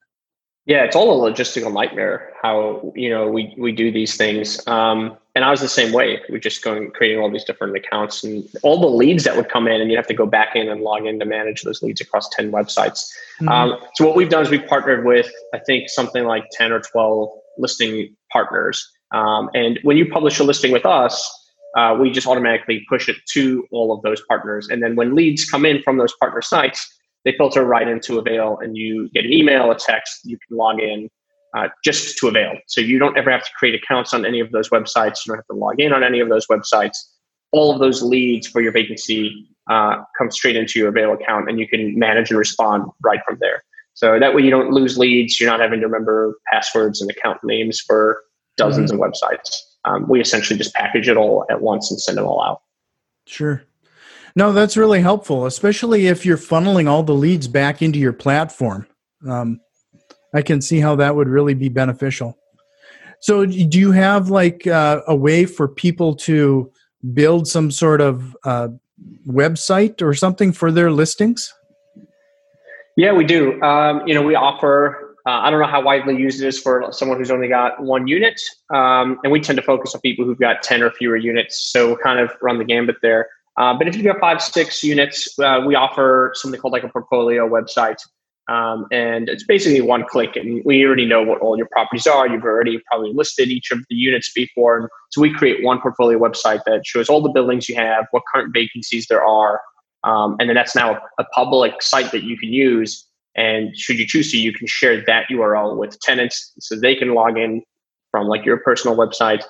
Yeah, 0.65 0.85
it's 0.85 0.95
all 0.95 1.27
a 1.27 1.31
logistical 1.31 1.73
nightmare 1.73 2.33
how 2.41 2.93
you 2.95 3.11
know 3.11 3.29
we 3.29 3.53
we 3.59 3.73
do 3.73 3.91
these 3.91 4.17
things. 4.17 4.65
Um, 4.69 5.17
and 5.35 5.45
I 5.45 5.51
was 5.51 5.61
the 5.61 5.69
same 5.69 5.93
way. 5.93 6.21
We're 6.29 6.39
just 6.39 6.63
going 6.63 6.91
creating 6.93 7.21
all 7.21 7.31
these 7.31 7.45
different 7.45 7.77
accounts 7.77 8.23
and 8.23 8.47
all 8.63 8.81
the 8.81 8.87
leads 8.87 9.25
that 9.25 9.35
would 9.37 9.49
come 9.49 9.67
in, 9.67 9.81
and 9.81 9.91
you'd 9.91 9.97
have 9.97 10.07
to 10.07 10.15
go 10.15 10.27
back 10.27 10.55
in 10.55 10.69
and 10.69 10.83
log 10.83 11.05
in 11.05 11.19
to 11.19 11.25
manage 11.25 11.63
those 11.63 11.83
leads 11.83 12.01
across 12.01 12.29
ten 12.29 12.53
websites. 12.53 13.11
Mm-hmm. 13.41 13.49
Um, 13.49 13.79
so 13.95 14.07
what 14.07 14.15
we've 14.15 14.29
done 14.29 14.43
is 14.43 14.51
we've 14.51 14.67
partnered 14.67 15.05
with 15.05 15.29
I 15.53 15.59
think 15.59 15.89
something 15.89 16.25
like 16.25 16.45
ten 16.53 16.71
or 16.71 16.81
twelve 16.81 17.31
listing 17.59 18.15
partners. 18.31 18.89
Um, 19.13 19.51
and 19.55 19.81
when 19.83 19.97
you 19.97 20.09
publish 20.09 20.39
a 20.39 20.45
listing 20.45 20.71
with 20.71 20.87
us, 20.87 21.29
uh, 21.77 21.97
we 22.01 22.11
just 22.11 22.27
automatically 22.27 22.85
push 22.89 23.09
it 23.09 23.17
to 23.33 23.67
all 23.73 23.93
of 23.93 24.03
those 24.03 24.23
partners. 24.29 24.69
And 24.71 24.83
then 24.83 24.95
when 24.95 25.15
leads 25.15 25.45
come 25.45 25.67
in 25.67 25.83
from 25.83 25.99
those 25.99 26.15
partner 26.21 26.41
sites, 26.41 26.89
they 27.25 27.33
filter 27.37 27.65
right 27.65 27.87
into 27.87 28.19
Avail 28.19 28.59
and 28.63 28.77
you 28.77 29.09
get 29.11 29.25
an 29.25 29.33
email, 29.33 29.71
a 29.71 29.77
text, 29.77 30.21
you 30.25 30.39
can 30.39 30.57
log 30.57 30.81
in 30.81 31.09
uh, 31.57 31.69
just 31.85 32.19
to 32.19 32.29
Avail. 32.29 32.55
So 32.67 32.81
you 32.81 32.99
don't 32.99 33.17
ever 33.17 33.31
have 33.31 33.45
to 33.45 33.51
create 33.57 33.75
accounts 33.75 34.13
on 34.13 34.25
any 34.25 34.41
of 34.41 34.51
those 34.53 34.71
websites. 34.71 35.25
You 35.25 35.31
don't 35.31 35.39
have 35.39 35.47
to 35.47 35.57
log 35.57 35.81
in 35.81 35.93
on 35.93 36.03
any 36.03 36.21
of 36.21 36.29
those 36.29 36.47
websites. 36.47 36.97
All 37.53 37.73
of 37.73 37.79
those 37.79 38.03
leads 38.03 38.47
for 38.47 38.61
your 38.61 38.73
vacancy 38.73 39.49
uh, 39.71 40.03
come 40.19 40.31
straight 40.31 40.57
into 40.57 40.79
your 40.79 40.89
Avail 40.89 41.13
account 41.13 41.49
and 41.49 41.59
you 41.59 41.69
can 41.69 41.99
manage 41.99 42.31
and 42.31 42.39
respond 42.39 42.91
right 43.03 43.21
from 43.27 43.39
there. 43.41 43.63
So 43.95 44.19
that 44.19 44.35
way 44.35 44.43
you 44.43 44.51
don't 44.51 44.71
lose 44.71 44.97
leads. 44.97 45.39
You're 45.39 45.51
not 45.51 45.61
having 45.61 45.81
to 45.81 45.87
remember 45.87 46.39
passwords 46.51 47.01
and 47.03 47.11
account 47.11 47.45
names 47.45 47.81
for 47.81 48.23
dozens 48.57 48.91
mm-hmm. 48.91 49.03
of 49.03 49.13
websites 49.13 49.55
um, 49.85 50.09
we 50.09 50.21
essentially 50.21 50.59
just 50.59 50.75
package 50.75 51.09
it 51.09 51.17
all 51.17 51.45
at 51.51 51.61
once 51.61 51.91
and 51.91 52.01
send 52.01 52.19
it 52.19 52.25
all 52.25 52.43
out. 52.43 52.63
Sure. 53.27 53.63
No, 54.35 54.53
that's 54.53 54.77
really 54.77 55.01
helpful, 55.01 55.47
especially 55.47 56.07
if 56.07 56.25
you're 56.25 56.39
funneling 56.39 56.89
all 56.89 57.03
the 57.03 57.15
leads 57.15 57.49
back 57.49 57.83
into 57.83 57.99
your 57.99 58.13
platform. 58.13 58.87
Um, 59.29 59.61
I 60.35 60.43
can 60.43 60.61
see 60.61 60.81
how 60.81 60.97
that 60.97 61.15
would 61.15 61.29
really 61.29 61.55
be 61.55 61.69
beneficial. 61.69 62.39
So, 63.21 63.45
do 63.47 63.79
you 63.79 63.93
have 63.93 64.31
like 64.31 64.67
uh, 64.67 65.03
a 65.07 65.15
way 65.15 65.45
for 65.45 65.69
people 65.69 66.17
to 66.17 66.73
build 67.13 67.47
some 67.47 67.71
sort 67.71 68.01
of 68.01 68.37
uh, 68.45 68.69
website 69.27 70.03
or 70.03 70.15
something 70.15 70.53
for 70.53 70.73
their 70.73 70.91
listings? 70.91 71.53
Yeah, 72.97 73.13
we 73.13 73.25
do. 73.25 73.61
Um, 73.63 74.07
you 74.07 74.15
know, 74.15 74.23
we 74.23 74.35
offer 74.35 75.13
uh, 75.25 75.31
I 75.31 75.51
don't 75.51 75.61
know 75.61 75.69
how 75.69 75.83
widely 75.83 76.17
used 76.17 76.43
it 76.43 76.49
is 76.49 76.61
for 76.61 76.89
someone 76.91 77.17
who's 77.17 77.31
only 77.31 77.47
got 77.47 77.81
one 77.81 78.09
unit. 78.09 78.41
Um, 78.75 79.21
and 79.23 79.31
we 79.31 79.41
tend 79.41 79.57
to 79.57 79.63
focus 79.63 79.95
on 79.95 80.01
people 80.01 80.25
who've 80.25 80.39
got 80.39 80.63
10 80.63 80.83
or 80.83 80.91
fewer 80.91 81.17
units. 81.17 81.71
So 81.71 81.89
we'll 81.89 81.97
kind 81.99 82.19
of 82.19 82.33
run 82.43 82.59
the 82.59 82.65
gambit 82.65 82.97
there. 83.03 83.29
Uh, 83.59 83.75
but 83.77 83.87
if 83.87 83.97
you've 83.97 84.17
five, 84.21 84.43
six 84.43 84.83
units, 84.83 85.39
uh, 85.39 85.61
we 85.67 85.75
offer 85.75 86.33
something 86.35 86.61
called 86.61 86.73
like 86.73 86.85
a 86.85 86.89
portfolio 86.89 87.49
website. 87.49 87.99
Um, 88.49 88.87
and 88.91 89.29
it's 89.29 89.45
basically 89.45 89.81
one 89.81 90.05
click, 90.09 90.37
and 90.37 90.63
we 90.65 90.85
already 90.85 91.07
know 91.07 91.23
what 91.23 91.41
all 91.41 91.57
your 91.57 91.69
properties 91.71 92.07
are. 92.07 92.27
You've 92.29 92.43
already 92.43 92.81
probably 92.91 93.13
listed 93.13 93.49
each 93.49 93.71
of 93.71 93.79
the 93.89 93.95
units 93.95 94.33
before. 94.33 94.79
And 94.79 94.89
so 95.11 95.21
we 95.21 95.33
create 95.33 95.63
one 95.63 95.81
portfolio 95.81 96.19
website 96.19 96.61
that 96.67 96.83
shows 96.85 97.09
all 97.09 97.23
the 97.23 97.31
buildings 97.31 97.69
you 97.69 97.77
have, 97.77 98.07
what 98.11 98.25
current 98.33 98.53
vacancies 98.53 99.07
there 99.09 99.25
are. 99.25 99.61
Um, 100.05 100.37
and 100.41 100.49
then 100.49 100.57
that's 100.57 100.75
now 100.75 101.01
a 101.19 101.25
public 101.33 101.81
site 101.83 102.11
that 102.11 102.25
you 102.25 102.37
can 102.37 102.53
use. 102.53 103.07
And 103.37 103.77
should 103.79 103.99
you 103.99 104.07
choose 104.07 104.31
to, 104.33 104.39
you 104.39 104.53
can 104.53 104.67
share 104.67 105.03
that 105.07 105.29
URL 105.31 105.77
with 105.77 105.99
tenants 106.01 106.53
so 106.59 106.75
they 106.75 106.97
can 106.97 107.15
log 107.15 107.39
in 107.39 107.63
from 108.11 108.27
like 108.27 108.45
your 108.45 108.59
personal 108.59 108.97
website, 108.97 109.45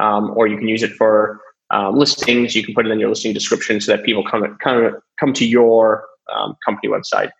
um, 0.00 0.32
or 0.36 0.46
you 0.46 0.56
can 0.56 0.68
use 0.68 0.82
it 0.82 0.92
for 0.92 1.40
um, 1.70 1.96
listings. 1.96 2.54
You 2.54 2.64
can 2.64 2.74
put 2.74 2.86
it 2.86 2.90
in 2.90 3.00
your 3.00 3.08
listing 3.08 3.32
description 3.32 3.80
so 3.80 3.92
that 3.96 4.04
people 4.04 4.24
come 4.24 4.42
of 4.42 4.94
come 5.18 5.32
to 5.32 5.46
your 5.46 6.06
um, 6.32 6.56
company 6.64 6.92
website. 6.92 7.30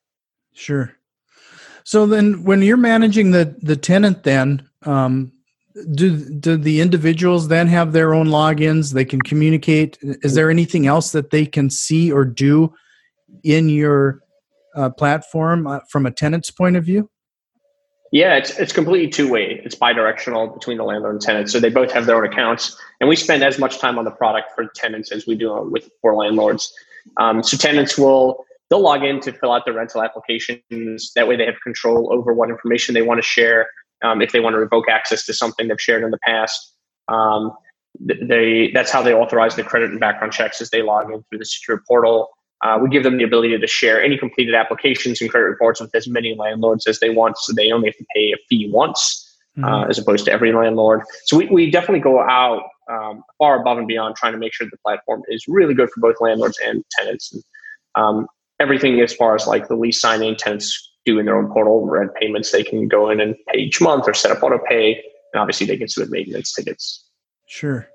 Sure. 0.55 0.95
So 1.85 2.07
then, 2.07 2.45
when 2.45 2.63
you're 2.63 2.77
managing 2.77 3.31
the 3.31 3.57
the 3.61 3.77
tenant, 3.77 4.25
then 4.25 4.69
um, 4.83 5.33
do 5.93 6.17
do 6.17 6.57
the 6.57 6.81
individuals 6.81 7.49
then 7.49 7.69
have 7.69 7.93
their 7.93 8.15
own 8.15 8.29
logins? 8.29 8.93
They 8.93 9.05
can 9.05 9.23
communicate. 9.23 9.99
Is 10.03 10.35
there 10.35 10.51
anything 10.51 10.87
else 10.87 11.13
that 11.13 11.31
they 11.31 11.47
can 11.47 11.71
see 11.71 12.11
or 12.11 12.25
do 12.25 12.75
in 13.45 13.69
your 13.69 14.21
uh, 14.75 14.91
platform 14.91 15.67
uh, 15.67 15.81
from 15.89 16.07
a 16.07 16.11
tenant's 16.11 16.51
point 16.51 16.77
of 16.77 16.85
view? 16.85 17.11
Yeah, 18.13 18.37
it's 18.37 18.59
it's 18.59 18.73
completely 18.73 19.09
two 19.09 19.31
way. 19.31 19.61
It's 19.65 19.75
bi-directional 19.75 20.49
between 20.49 20.79
the 20.79 20.85
landlord 20.85 21.15
and 21.15 21.23
tenant. 21.23 21.51
So 21.51 21.59
they 21.59 21.71
both 21.71 21.93
have 21.93 22.07
their 22.07 22.17
own 22.17 22.25
accounts, 22.31 22.77
and 23.01 23.09
we 23.09 23.17
spend 23.17 23.43
as 23.43 23.59
much 23.59 23.79
time 23.79 23.99
on 23.99 24.05
the 24.05 24.11
product 24.11 24.53
for 24.55 24.67
tenants 24.75 25.11
as 25.11 25.27
we 25.27 25.35
do 25.35 25.69
with 25.71 25.91
for 26.01 26.15
landlords. 26.15 26.73
Um, 27.17 27.43
so 27.43 27.57
tenants 27.57 27.99
will 27.99 28.45
they'll 28.71 28.81
log 28.81 29.03
in 29.03 29.21
to 29.21 29.33
fill 29.33 29.53
out 29.53 29.65
their 29.65 29.75
rental 29.75 30.03
applications. 30.03 31.13
That 31.15 31.27
way, 31.27 31.37
they 31.37 31.47
have 31.47 31.61
control 31.63 32.13
over 32.13 32.33
what 32.33 32.49
information 32.49 32.95
they 32.95 33.03
want 33.03 33.19
to 33.19 33.27
share. 33.27 33.69
Um, 34.03 34.23
if 34.23 34.33
they 34.33 34.41
want 34.41 34.55
to 34.55 34.59
revoke 34.59 34.89
access 34.89 35.25
to 35.27 35.35
something 35.35 35.69
they've 35.69 35.81
shared 35.81 36.05
in 36.05 36.11
the 36.11 36.19
past, 36.19 36.75
um, 37.09 37.53
they 38.01 38.71
that's 38.73 38.91
how 38.91 39.03
they 39.03 39.15
authorize 39.15 39.57
the 39.57 39.65
credit 39.65 39.91
and 39.91 39.99
background 39.99 40.33
checks 40.33 40.61
as 40.61 40.71
they 40.71 40.83
log 40.83 41.11
in 41.11 41.23
through 41.25 41.39
the 41.39 41.45
secure 41.45 41.83
portal. 41.89 42.29
Uh, 42.63 42.79
we 42.83 42.89
give 42.89 43.03
them 43.03 43.19
the 43.19 43.25
ability 43.25 43.57
to 43.57 43.67
share 43.67 44.03
any 44.03 44.17
completed 44.17 44.55
applications 44.55 45.21
and 45.21 45.31
credit 45.31 45.47
reports 45.47 45.81
with 45.81 45.95
as 45.95 46.09
many 46.09 46.35
landlords 46.35 46.87
as 46.87 47.01
they 47.01 47.11
want, 47.11 47.37
so 47.39 47.53
they 47.53 47.71
only 47.71 47.89
have 47.89 47.97
to 47.97 48.07
pay 48.15 48.33
a 48.33 48.37
fee 48.49 48.71
once. 48.73 49.23
Uh, 49.59 49.61
mm-hmm. 49.61 49.75
Uh, 49.75 49.87
as 49.87 49.99
opposed 49.99 50.27
to 50.27 50.31
every 50.31 50.53
landlord. 50.53 51.01
So 51.25 51.39
we, 51.39 51.47
we 51.47 51.71
definitely 51.71 52.01
go 52.01 52.21
out 52.21 52.65
um, 52.91 53.25
far 53.39 53.59
above 53.59 53.79
and 53.79 53.87
beyond 53.87 54.15
trying 54.15 54.33
to 54.33 54.39
make 54.39 54.53
sure 54.53 54.67
the 54.71 54.77
platform 54.85 55.23
is 55.29 55.47
really 55.49 55.73
good 55.73 55.89
for 55.89 56.01
both 56.01 56.17
landlords 56.21 56.59
and 56.63 56.85
tenants. 56.91 57.33
And, 57.33 57.43
um, 57.95 58.27
everything 58.61 59.01
as 59.01 59.15
far 59.15 59.35
as 59.35 59.47
like 59.47 59.69
the 59.69 59.75
lease 59.75 59.99
signing, 59.99 60.37
tenants 60.37 60.93
doing 61.07 61.25
their 61.25 61.39
own 61.39 61.51
portal, 61.51 61.87
rent 61.87 62.11
payments, 62.21 62.53
they 62.53 62.63
can 62.63 62.87
go 62.87 63.09
in 63.09 63.19
and 63.19 63.35
pay 63.49 63.61
each 63.61 63.81
month 63.81 64.05
or 64.07 64.13
set 64.13 64.31
up 64.31 64.43
auto 64.43 64.59
pay. 64.69 65.03
And 65.33 65.41
obviously 65.41 65.67
they 65.67 65.79
can 65.79 65.89
submit 65.89 66.11
maintenance 66.11 66.53
tickets. 66.53 67.09
Sure. 67.47 67.89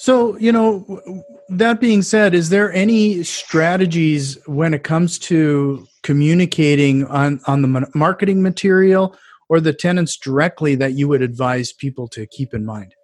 So, 0.00 0.34
you 0.38 0.50
know, 0.50 1.22
that 1.50 1.78
being 1.78 2.00
said, 2.00 2.32
is 2.32 2.48
there 2.48 2.72
any 2.72 3.22
strategies 3.22 4.38
when 4.46 4.72
it 4.72 4.82
comes 4.82 5.18
to 5.18 5.86
communicating 6.02 7.04
on, 7.08 7.38
on 7.46 7.60
the 7.60 7.86
marketing 7.94 8.40
material 8.40 9.14
or 9.50 9.60
the 9.60 9.74
tenants 9.74 10.16
directly 10.16 10.74
that 10.76 10.94
you 10.94 11.06
would 11.06 11.20
advise 11.20 11.74
people 11.74 12.08
to 12.08 12.26
keep 12.28 12.54
in 12.54 12.64
mind? 12.64 12.94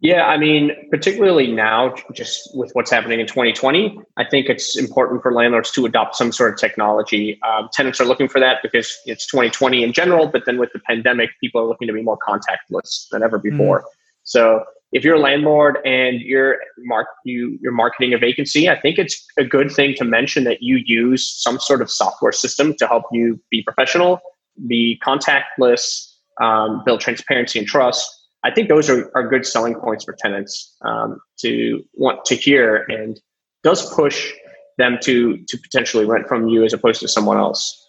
Yeah, 0.00 0.26
I 0.26 0.36
mean, 0.36 0.72
particularly 0.90 1.50
now, 1.50 1.94
just 2.12 2.54
with 2.54 2.70
what's 2.74 2.90
happening 2.90 3.18
in 3.18 3.26
2020, 3.26 3.98
I 4.18 4.24
think 4.26 4.50
it's 4.50 4.76
important 4.76 5.22
for 5.22 5.32
landlords 5.32 5.70
to 5.70 5.86
adopt 5.86 6.16
some 6.16 6.32
sort 6.32 6.52
of 6.52 6.58
technology. 6.58 7.40
Um, 7.48 7.70
tenants 7.72 7.98
are 7.98 8.04
looking 8.04 8.28
for 8.28 8.40
that 8.40 8.58
because 8.62 8.94
it's 9.06 9.26
2020 9.28 9.84
in 9.84 9.94
general, 9.94 10.26
but 10.26 10.42
then 10.44 10.58
with 10.58 10.70
the 10.74 10.80
pandemic, 10.80 11.30
people 11.40 11.62
are 11.62 11.66
looking 11.66 11.88
to 11.88 11.94
be 11.94 12.02
more 12.02 12.18
contactless 12.18 13.08
than 13.10 13.22
ever 13.22 13.38
before. 13.38 13.80
Mm. 13.80 13.84
So 14.26 14.62
if 14.92 15.02
you're 15.02 15.16
a 15.16 15.20
landlord 15.20 15.78
and 15.84 16.20
you're 16.20 16.58
mark 16.78 17.08
you 17.24 17.58
you're 17.60 17.72
marketing 17.72 18.14
a 18.14 18.18
vacancy, 18.18 18.68
I 18.68 18.78
think 18.78 18.98
it's 18.98 19.26
a 19.38 19.44
good 19.44 19.72
thing 19.72 19.94
to 19.94 20.04
mention 20.04 20.44
that 20.44 20.58
you 20.60 20.80
use 20.84 21.42
some 21.42 21.58
sort 21.58 21.82
of 21.82 21.90
software 21.90 22.32
system 22.32 22.74
to 22.74 22.86
help 22.86 23.04
you 23.10 23.40
be 23.50 23.62
professional, 23.62 24.20
be 24.66 25.00
contactless, 25.04 26.12
um, 26.40 26.82
build 26.84 27.00
transparency 27.00 27.58
and 27.58 27.66
trust 27.66 28.16
I 28.46 28.52
think 28.52 28.68
those 28.68 28.88
are, 28.88 29.10
are 29.16 29.28
good 29.28 29.44
selling 29.44 29.74
points 29.74 30.04
for 30.04 30.14
tenants 30.16 30.76
um, 30.82 31.18
to 31.40 31.82
want 31.94 32.24
to 32.26 32.36
hear 32.36 32.86
and 32.88 33.18
does 33.64 33.92
push 33.92 34.32
them 34.78 34.98
to 35.02 35.38
to 35.48 35.58
potentially 35.58 36.04
rent 36.04 36.28
from 36.28 36.46
you 36.46 36.64
as 36.64 36.72
opposed 36.72 37.00
to 37.00 37.08
someone 37.08 37.38
else. 37.38 37.84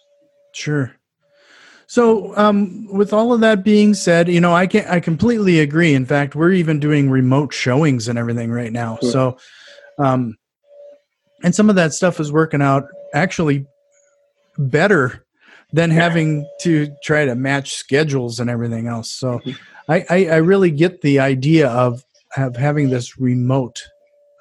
Sure. 0.54 0.92
So, 1.88 2.36
um, 2.36 2.86
with 2.92 3.14
all 3.14 3.32
of 3.32 3.40
that 3.40 3.64
being 3.64 3.94
said, 3.94 4.28
you 4.28 4.42
know, 4.42 4.54
I 4.54 4.66
can 4.66 4.86
I 4.86 5.00
completely 5.00 5.58
agree. 5.60 5.94
In 5.94 6.04
fact, 6.04 6.34
we're 6.34 6.52
even 6.52 6.80
doing 6.80 7.08
remote 7.08 7.54
showings 7.54 8.08
and 8.08 8.18
everything 8.18 8.50
right 8.50 8.70
now. 8.70 8.96
Mm-hmm. 8.96 9.08
So, 9.08 9.38
um, 9.98 10.36
and 11.42 11.54
some 11.54 11.70
of 11.70 11.76
that 11.76 11.94
stuff 11.94 12.20
is 12.20 12.30
working 12.30 12.60
out 12.60 12.84
actually 13.14 13.64
better 14.58 15.24
than 15.72 15.90
having 15.90 16.46
to 16.60 16.94
try 17.02 17.24
to 17.24 17.34
match 17.34 17.72
schedules 17.72 18.38
and 18.38 18.50
everything 18.50 18.86
else. 18.86 19.10
So, 19.10 19.38
mm-hmm. 19.38 19.52
I, 19.90 20.04
I, 20.10 20.26
I 20.26 20.36
really 20.36 20.70
get 20.70 21.00
the 21.00 21.20
idea 21.20 21.68
of, 21.68 22.04
of 22.36 22.54
having 22.54 22.90
this 22.90 23.18
remote 23.18 23.82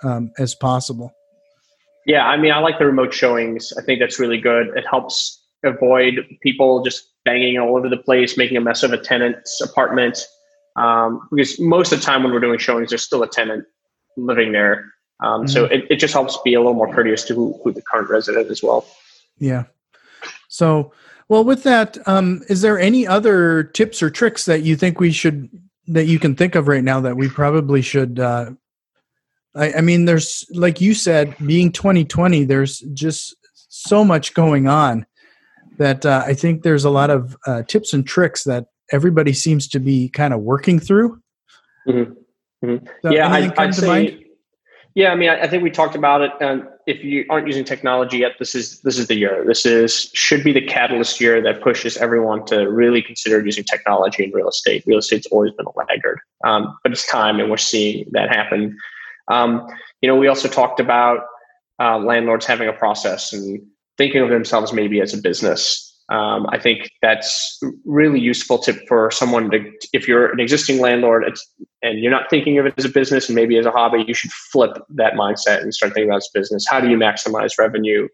um, 0.04 0.32
as 0.38 0.54
possible. 0.54 1.14
Yeah, 2.06 2.26
I 2.26 2.36
mean, 2.36 2.52
I 2.52 2.60
like 2.60 2.78
the 2.78 2.86
remote 2.86 3.14
showings. 3.14 3.72
I 3.78 3.84
think 3.84 4.02
that's 4.02 4.20
really 4.20 4.40
good. 4.40 4.68
It 4.76 4.86
helps 4.90 5.47
avoid 5.68 6.26
people 6.42 6.84
just 6.84 7.10
banging 7.26 7.58
all 7.58 7.76
over 7.78 7.90
the 7.90 7.98
place, 7.98 8.38
making 8.38 8.58
a 8.58 8.62
mess 8.62 8.84
of 8.84 8.94
a 8.94 8.98
tenant's 8.98 9.62
apartment. 9.62 10.26
Um, 10.76 11.28
because 11.32 11.60
most 11.60 11.92
of 11.92 12.00
the 12.00 12.06
time 12.06 12.24
when 12.24 12.32
we're 12.32 12.40
doing 12.40 12.60
showings, 12.60 12.90
there's 12.90 13.04
still 13.04 13.24
a 13.24 13.28
tenant 13.28 13.66
living 14.16 14.52
there. 14.52 14.94
Um, 15.24 15.42
mm-hmm. 15.42 15.48
So 15.48 15.66
it, 15.66 15.86
it 15.90 15.96
just 15.98 16.14
helps 16.14 16.38
be 16.44 16.54
a 16.54 16.60
little 16.60 16.74
more 16.74 16.94
courteous 16.94 17.24
to 17.26 17.36
who, 17.36 17.60
who 17.64 17.72
the 17.72 17.82
current 17.82 18.10
resident 18.10 18.50
as 18.52 18.62
well. 18.62 18.86
Yeah. 19.40 19.66
So 20.48 20.94
well, 21.30 21.44
with 21.44 21.64
that, 21.64 21.98
um, 22.08 22.42
is 22.48 22.62
there 22.62 22.80
any 22.80 23.06
other 23.06 23.64
tips 23.64 24.02
or 24.02 24.10
tricks 24.10 24.46
that 24.46 24.64
you 24.64 24.76
think 24.76 25.00
we 25.00 25.12
should 25.12 25.50
that 25.88 26.06
you 26.06 26.20
can 26.20 26.36
think 26.36 26.56
of 26.56 26.68
right 26.68 26.84
now 26.84 27.02
that 27.02 27.18
we 27.18 27.28
probably 27.28 27.82
should? 27.82 28.20
Uh, 28.20 28.52
I, 29.56 29.74
I 29.74 29.82
mean, 29.82 30.06
there's 30.06 30.46
like 30.52 30.80
you 30.80 30.94
said, 30.94 31.36
being 31.46 31.72
2020, 31.72 32.46
there's 32.46 32.80
just 32.94 33.36
so 33.68 34.04
much 34.04 34.34
going 34.34 34.68
on 34.68 35.06
that 35.78 36.06
uh, 36.06 36.24
I 36.26 36.34
think 36.34 36.64
there's 36.64 36.86
a 36.86 36.90
lot 36.90 37.10
of 37.10 37.38
uh, 37.46 37.64
tips 37.64 37.94
and 37.94 38.06
tricks 38.06 38.44
that 38.44 38.68
everybody 38.92 39.34
seems 39.34 39.68
to 39.70 39.80
be 39.80 40.10
kind 40.10 40.34
of 40.34 40.42
working 40.42 40.80
through. 40.80 41.22
Mm-hmm. 41.88 42.14
Mm-hmm. 42.66 42.86
So 43.04 43.12
yeah, 43.12 43.28
I, 43.28 43.66
would 43.66 43.76
say. 43.76 43.88
Mind? 43.88 44.24
Yeah, 44.96 45.12
I 45.12 45.16
mean, 45.16 45.30
I, 45.30 45.42
I, 45.42 45.48
think 45.48 45.62
we 45.62 45.70
talked 45.70 45.96
about 45.96 46.22
it. 46.22 46.32
And 46.42 46.64
if 46.88 47.04
you 47.04 47.24
aren't 47.30 47.46
using 47.46 47.64
technology 47.64 48.18
yet, 48.18 48.32
this 48.40 48.56
is 48.56 48.82
this 48.82 48.98
is 48.98 49.08
the 49.08 49.14
year. 49.14 49.44
This 49.46 49.64
is 49.64 50.10
should 50.14 50.44
be 50.44 50.52
the 50.52 50.66
catalyst 50.66 51.22
year 51.22 51.40
that 51.40 51.62
pushes 51.62 51.98
everyone 51.98 52.46
to 52.48 52.66
really 52.66 53.04
consider 53.04 53.46
using 53.46 53.64
technology 53.64 54.24
in 54.24 54.32
real 54.32 54.50
estate. 54.50 54.84
Real 54.88 54.98
estate's 54.98 55.28
always 55.28 55.52
been 55.52 55.68
a 55.68 55.78
laggard, 55.78 56.20
um, 56.46 56.76
but 56.82 56.92
it's 56.92 57.06
time, 57.06 57.40
and 57.40 57.52
we're 57.52 57.58
seeing 57.58 58.08
that 58.14 58.30
happen. 58.30 58.76
Um, 59.28 59.68
you 60.02 60.10
know, 60.10 60.16
we 60.16 60.28
also 60.28 60.48
talked 60.48 60.80
about 60.80 61.26
uh, 61.80 62.00
landlords 62.00 62.48
having 62.48 62.68
a 62.68 62.74
process 62.74 63.34
and 63.34 63.62
thinking 63.98 64.22
of 64.22 64.30
themselves 64.30 64.74
maybe 64.74 65.02
as 65.02 65.14
a 65.14 65.18
business. 65.18 65.84
Um, 66.10 66.48
I 66.50 66.60
think 66.60 66.90
that's 67.02 67.60
really 67.84 68.20
useful 68.20 68.60
tip 68.60 68.78
for 68.88 69.12
someone 69.12 69.52
to, 69.52 69.60
if 69.92 70.08
you're 70.08 70.32
an 70.32 70.40
existing 70.40 70.80
landlord 70.80 71.38
and 71.82 72.00
you're 72.00 72.12
not 72.12 72.30
thinking 72.30 72.58
of 72.60 72.66
it 72.66 72.74
as 72.78 72.86
a 72.86 72.90
business 72.90 73.28
and 73.28 73.36
maybe 73.36 73.58
as 73.58 73.66
a 73.66 73.72
hobby, 73.72 74.06
you 74.08 74.14
should 74.14 74.32
flip 74.32 74.78
that 74.90 75.14
mindset 75.14 75.62
and 75.62 75.74
start 75.74 75.94
thinking 75.94 76.10
about 76.10 76.18
as 76.18 76.30
business. 76.34 76.66
How 76.70 76.80
do 76.80 76.90
you 76.90 76.96
maximize 76.96 77.58
revenue? 77.60 78.08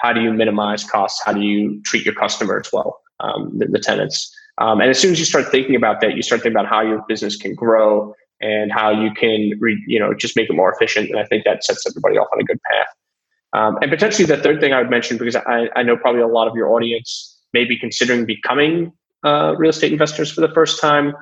How 0.00 0.12
do 0.12 0.20
you 0.20 0.32
minimize 0.32 0.84
costs? 0.84 1.22
How 1.24 1.32
do 1.32 1.40
you 1.40 1.80
treat 1.82 2.04
your 2.04 2.14
customers 2.14 2.68
well, 2.70 3.00
um, 3.20 3.58
the, 3.58 3.66
the, 3.66 3.78
tenants? 3.78 4.30
Um, 4.58 4.80
and 4.82 4.90
as 4.90 4.98
soon 4.98 5.12
as 5.12 5.18
you 5.18 5.24
start 5.24 5.50
thinking 5.50 5.74
about 5.74 6.02
that, 6.02 6.16
you 6.16 6.22
start 6.22 6.42
thinking 6.42 6.56
about 6.56 6.68
how 6.68 6.82
your 6.82 7.02
business 7.08 7.36
can 7.36 7.54
grow 7.54 8.14
and 8.40 8.70
how 8.70 8.90
you 8.90 9.10
can, 9.12 9.52
re, 9.58 9.82
you 9.86 9.98
know, 9.98 10.12
just 10.12 10.36
make 10.36 10.50
it 10.50 10.52
more 10.54 10.72
efficient. 10.72 11.08
And 11.08 11.18
I 11.18 11.24
think 11.24 11.44
that 11.44 11.64
sets 11.64 11.86
everybody 11.86 12.18
off 12.18 12.28
on 12.32 12.40
a 12.40 12.44
good 12.44 12.60
path. 12.70 12.88
Um, 13.52 13.78
and 13.80 13.90
potentially 13.90 14.26
the 14.26 14.36
third 14.36 14.60
thing 14.60 14.72
I 14.72 14.80
would 14.80 14.90
mention, 14.90 15.16
because 15.16 15.36
I, 15.36 15.68
I 15.74 15.82
know 15.82 15.96
probably 15.96 16.20
a 16.20 16.26
lot 16.26 16.48
of 16.48 16.54
your 16.54 16.72
audience 16.72 17.38
may 17.52 17.64
be 17.64 17.78
considering 17.78 18.26
becoming 18.26 18.92
uh, 19.24 19.54
real 19.56 19.70
estate 19.70 19.92
investors 19.92 20.30
for 20.30 20.40
the 20.40 20.52
first 20.52 20.80
time 20.80 21.14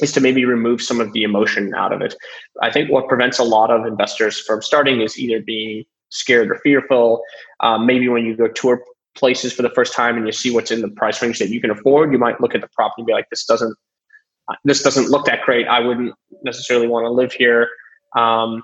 is 0.00 0.12
to 0.12 0.20
maybe 0.20 0.44
remove 0.44 0.82
some 0.82 1.00
of 1.00 1.12
the 1.12 1.22
emotion 1.22 1.74
out 1.74 1.92
of 1.92 2.00
it. 2.00 2.14
I 2.60 2.70
think 2.70 2.90
what 2.90 3.08
prevents 3.08 3.38
a 3.38 3.44
lot 3.44 3.70
of 3.70 3.86
investors 3.86 4.38
from 4.40 4.62
starting 4.62 5.00
is 5.00 5.18
either 5.18 5.40
being 5.42 5.84
scared 6.08 6.50
or 6.50 6.56
fearful. 6.56 7.22
Um, 7.60 7.86
maybe 7.86 8.08
when 8.08 8.24
you 8.24 8.36
go 8.36 8.48
tour 8.48 8.82
places 9.14 9.52
for 9.52 9.62
the 9.62 9.70
first 9.70 9.94
time 9.94 10.16
and 10.16 10.26
you 10.26 10.32
see 10.32 10.50
what's 10.50 10.70
in 10.70 10.80
the 10.80 10.88
price 10.88 11.20
range 11.20 11.38
that 11.38 11.50
you 11.50 11.60
can 11.60 11.70
afford, 11.70 12.12
you 12.12 12.18
might 12.18 12.40
look 12.40 12.54
at 12.54 12.60
the 12.60 12.68
property 12.68 13.02
and 13.02 13.06
be 13.06 13.12
like, 13.12 13.28
"This 13.30 13.44
doesn't, 13.44 13.76
this 14.64 14.82
doesn't 14.82 15.08
look 15.10 15.26
that 15.26 15.42
great. 15.42 15.68
I 15.68 15.80
wouldn't 15.80 16.14
necessarily 16.42 16.86
want 16.86 17.04
to 17.04 17.10
live 17.10 17.32
here." 17.32 17.68
Um, 18.16 18.62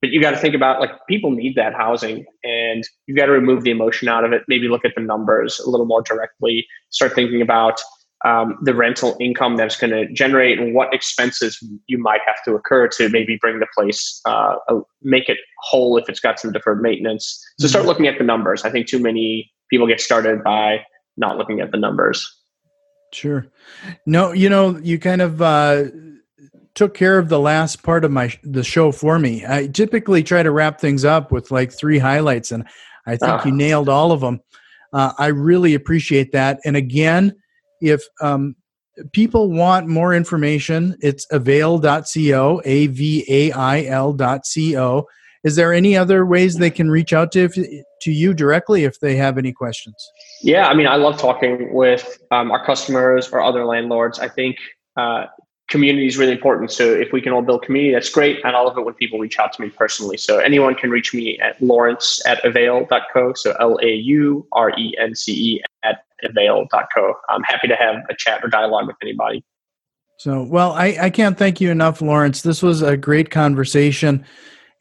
but 0.00 0.10
you 0.10 0.20
got 0.20 0.30
to 0.30 0.36
think 0.36 0.54
about 0.54 0.80
like 0.80 0.90
people 1.08 1.30
need 1.30 1.54
that 1.56 1.74
housing 1.74 2.24
and 2.44 2.84
you've 3.06 3.16
got 3.16 3.26
to 3.26 3.32
remove 3.32 3.64
the 3.64 3.70
emotion 3.70 4.08
out 4.08 4.24
of 4.24 4.32
it 4.32 4.42
maybe 4.48 4.68
look 4.68 4.84
at 4.84 4.92
the 4.96 5.02
numbers 5.02 5.58
a 5.60 5.68
little 5.68 5.86
more 5.86 6.02
directly 6.02 6.66
start 6.90 7.14
thinking 7.14 7.42
about 7.42 7.80
um, 8.24 8.58
the 8.62 8.74
rental 8.74 9.16
income 9.20 9.56
that's 9.56 9.76
going 9.76 9.90
to 9.90 10.12
generate 10.12 10.58
and 10.58 10.74
what 10.74 10.92
expenses 10.92 11.62
you 11.86 11.98
might 11.98 12.20
have 12.26 12.42
to 12.44 12.54
occur 12.54 12.88
to 12.88 13.08
maybe 13.10 13.38
bring 13.40 13.60
the 13.60 13.66
place 13.76 14.20
uh, 14.24 14.56
make 15.02 15.28
it 15.28 15.38
whole 15.60 15.96
if 15.96 16.08
it's 16.08 16.20
got 16.20 16.40
some 16.40 16.52
deferred 16.52 16.82
maintenance. 16.82 17.40
So 17.60 17.68
start 17.68 17.82
mm-hmm. 17.82 17.88
looking 17.88 18.06
at 18.08 18.18
the 18.18 18.24
numbers. 18.24 18.64
I 18.64 18.70
think 18.70 18.88
too 18.88 18.98
many 18.98 19.52
people 19.70 19.86
get 19.86 20.00
started 20.00 20.42
by 20.42 20.84
not 21.16 21.36
looking 21.36 21.60
at 21.60 21.70
the 21.70 21.78
numbers. 21.78 22.28
Sure. 23.12 23.46
No 24.04 24.32
you 24.32 24.48
know 24.48 24.78
you 24.78 24.98
kind 24.98 25.22
of 25.22 25.40
uh, 25.40 25.84
took 26.78 26.94
care 26.94 27.18
of 27.18 27.28
the 27.28 27.40
last 27.40 27.82
part 27.82 28.04
of 28.04 28.10
my 28.12 28.32
the 28.44 28.62
show 28.62 28.92
for 28.92 29.18
me 29.18 29.44
i 29.48 29.66
typically 29.66 30.22
try 30.22 30.42
to 30.42 30.52
wrap 30.52 30.80
things 30.80 31.04
up 31.04 31.32
with 31.32 31.50
like 31.50 31.72
three 31.72 31.98
highlights 31.98 32.52
and 32.52 32.64
i 33.06 33.16
think 33.16 33.32
uh. 33.32 33.42
you 33.44 33.52
ah. 33.52 33.56
nailed 33.56 33.88
all 33.88 34.12
of 34.12 34.20
them 34.20 34.40
uh, 34.92 35.12
i 35.18 35.26
really 35.26 35.74
appreciate 35.74 36.30
that 36.30 36.60
and 36.64 36.76
again 36.76 37.34
if 37.80 38.02
um, 38.20 38.54
people 39.12 39.50
want 39.50 39.88
more 39.88 40.14
information, 40.14 40.96
it's 41.00 41.26
avail.co, 41.30 42.62
A 42.64 42.86
V 42.88 43.24
A 43.28 43.52
I 43.52 43.84
L.co. 43.84 45.06
Is 45.44 45.56
there 45.56 45.72
any 45.72 45.96
other 45.96 46.26
ways 46.26 46.56
they 46.56 46.70
can 46.70 46.90
reach 46.90 47.12
out 47.12 47.30
to 47.32 47.48
to 47.48 48.12
you 48.12 48.34
directly 48.34 48.84
if 48.84 48.98
they 49.00 49.16
have 49.16 49.38
any 49.38 49.52
questions? 49.52 49.94
Yeah, 50.42 50.66
I 50.68 50.74
mean, 50.74 50.86
I 50.86 50.96
love 50.96 51.18
talking 51.18 51.72
with 51.72 52.18
um, 52.30 52.50
our 52.50 52.64
customers 52.64 53.28
or 53.30 53.40
other 53.40 53.64
landlords. 53.64 54.18
I 54.18 54.28
think 54.28 54.56
uh, 54.96 55.26
community 55.68 56.06
is 56.06 56.16
really 56.16 56.32
important. 56.32 56.72
So 56.72 56.84
if 56.84 57.12
we 57.12 57.20
can 57.20 57.32
all 57.32 57.42
build 57.42 57.62
community, 57.62 57.92
that's 57.92 58.08
great. 58.10 58.40
And 58.44 58.56
I 58.56 58.60
love 58.60 58.76
it 58.78 58.84
when 58.84 58.94
people 58.94 59.18
reach 59.18 59.38
out 59.38 59.52
to 59.54 59.62
me 59.62 59.68
personally. 59.68 60.16
So 60.16 60.38
anyone 60.38 60.74
can 60.74 60.90
reach 60.90 61.12
me 61.14 61.38
at 61.40 61.60
laurence 61.62 62.20
at 62.26 62.44
avail.co. 62.44 63.34
So 63.34 63.54
L 63.60 63.78
A 63.82 63.94
U 63.94 64.46
R 64.52 64.70
E 64.78 64.96
N 64.98 65.14
C 65.14 65.32
E 65.32 65.62
at 65.82 66.04
avail.co. 66.24 67.14
I'm 67.28 67.42
happy 67.42 67.68
to 67.68 67.76
have 67.76 67.96
a 68.08 68.14
chat 68.16 68.42
or 68.42 68.48
dialogue 68.48 68.86
with 68.86 68.96
anybody. 69.02 69.44
So, 70.18 70.42
well, 70.42 70.72
I, 70.72 70.96
I 71.00 71.10
can't 71.10 71.38
thank 71.38 71.60
you 71.60 71.70
enough, 71.70 72.02
Laurence. 72.02 72.42
This 72.42 72.60
was 72.60 72.82
a 72.82 72.96
great 72.96 73.30
conversation. 73.30 74.24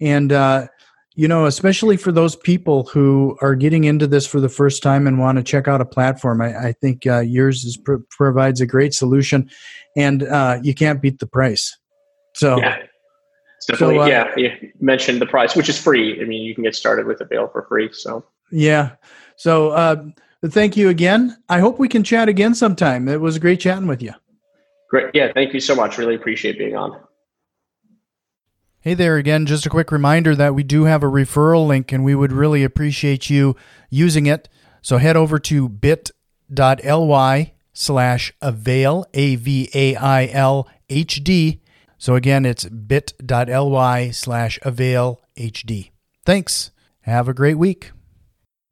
And, 0.02 0.32
uh, 0.32 0.68
you 1.14 1.28
know, 1.28 1.46
especially 1.46 1.98
for 1.98 2.12
those 2.12 2.36
people 2.36 2.86
who 2.86 3.38
are 3.42 3.56
getting 3.56 3.84
into 3.84 4.08
this 4.08 4.26
for 4.26 4.40
the 4.40 4.50
first 4.50 4.82
time 4.82 5.06
and 5.06 5.20
want 5.20 5.38
to 5.38 5.44
check 5.44 5.68
out 5.68 5.82
a 5.82 5.86
platform, 5.86 6.42
I, 6.42 6.70
I 6.70 6.72
think 6.74 7.06
uh, 7.06 7.20
yours 7.20 7.66
is, 7.66 7.78
pr- 7.78 7.98
provides 8.10 8.62
a 8.62 8.68
great 8.68 8.94
solution, 8.94 9.50
and 9.98 10.24
uh, 10.24 10.60
you 10.62 10.74
can't 10.74 11.02
beat 11.02 11.20
the 11.20 11.28
price. 11.28 11.76
So, 12.36 12.58
yeah, 12.60 12.78
definitely. 13.68 13.96
So, 13.96 14.02
uh, 14.04 14.08
yeah, 14.08 14.34
you 14.38 14.72
mentioned 14.80 15.20
the 15.20 15.26
price, 15.26 15.56
which 15.56 15.68
is 15.68 15.78
free. 15.78 16.22
I 16.22 16.24
mean, 16.24 16.44
you 16.44 16.56
can 16.56 16.64
get 16.64 16.76
started 16.76 17.08
with 17.08 17.20
Avail 17.20 17.50
for 17.50 17.66
free. 17.68 17.90
So, 17.92 18.24
yeah. 18.52 18.92
So, 19.36 19.72
uh, 19.72 20.06
thank 20.46 20.78
you 20.78 20.90
again. 20.90 21.36
I 21.50 21.60
hope 21.60 21.80
we 21.80 21.90
can 21.90 22.04
chat 22.04 22.30
again 22.30 22.56
sometime. 22.56 23.10
It 23.10 23.20
was 23.20 23.40
great 23.40 23.60
chatting 23.60 23.88
with 23.88 24.02
you. 24.02 24.14
Great. 24.90 25.14
Yeah, 25.14 25.34
thank 25.34 25.54
you 25.54 25.60
so 25.60 25.76
much. 25.76 25.98
Really 25.98 26.16
appreciate 26.16 26.58
being 26.58 26.76
on. 26.76 27.02
Hey 28.80 28.94
there 28.94 29.18
again. 29.18 29.46
Just 29.46 29.66
a 29.66 29.70
quick 29.70 29.92
reminder 29.92 30.34
that 30.36 30.56
we 30.56 30.64
do 30.64 30.86
have 30.86 31.04
a 31.04 31.08
referral 31.08 31.68
link 31.68 31.92
and 31.92 32.06
we 32.06 32.16
would 32.16 32.32
really 32.32 32.64
appreciate 32.64 33.30
you 33.30 33.56
using 33.90 34.28
it. 34.28 34.48
So 34.82 34.98
head 34.98 35.18
over 35.18 35.40
to 35.40 35.68
bit.ly 35.68 37.54
slash 37.78 38.34
avail, 38.42 39.06
A 39.14 39.36
V 39.36 39.70
A 39.74 39.96
I 39.96 40.26
L 40.28 40.68
H 40.90 41.24
D. 41.24 41.62
So 42.00 42.16
again, 42.16 42.46
it's 42.46 42.66
bit.ly 42.66 44.12
slash 44.12 44.60
avail 44.64 45.22
HD. 45.38 45.92
Thanks. 46.26 46.72
Have 47.02 47.28
a 47.28 47.34
great 47.34 47.58
week. 47.58 47.92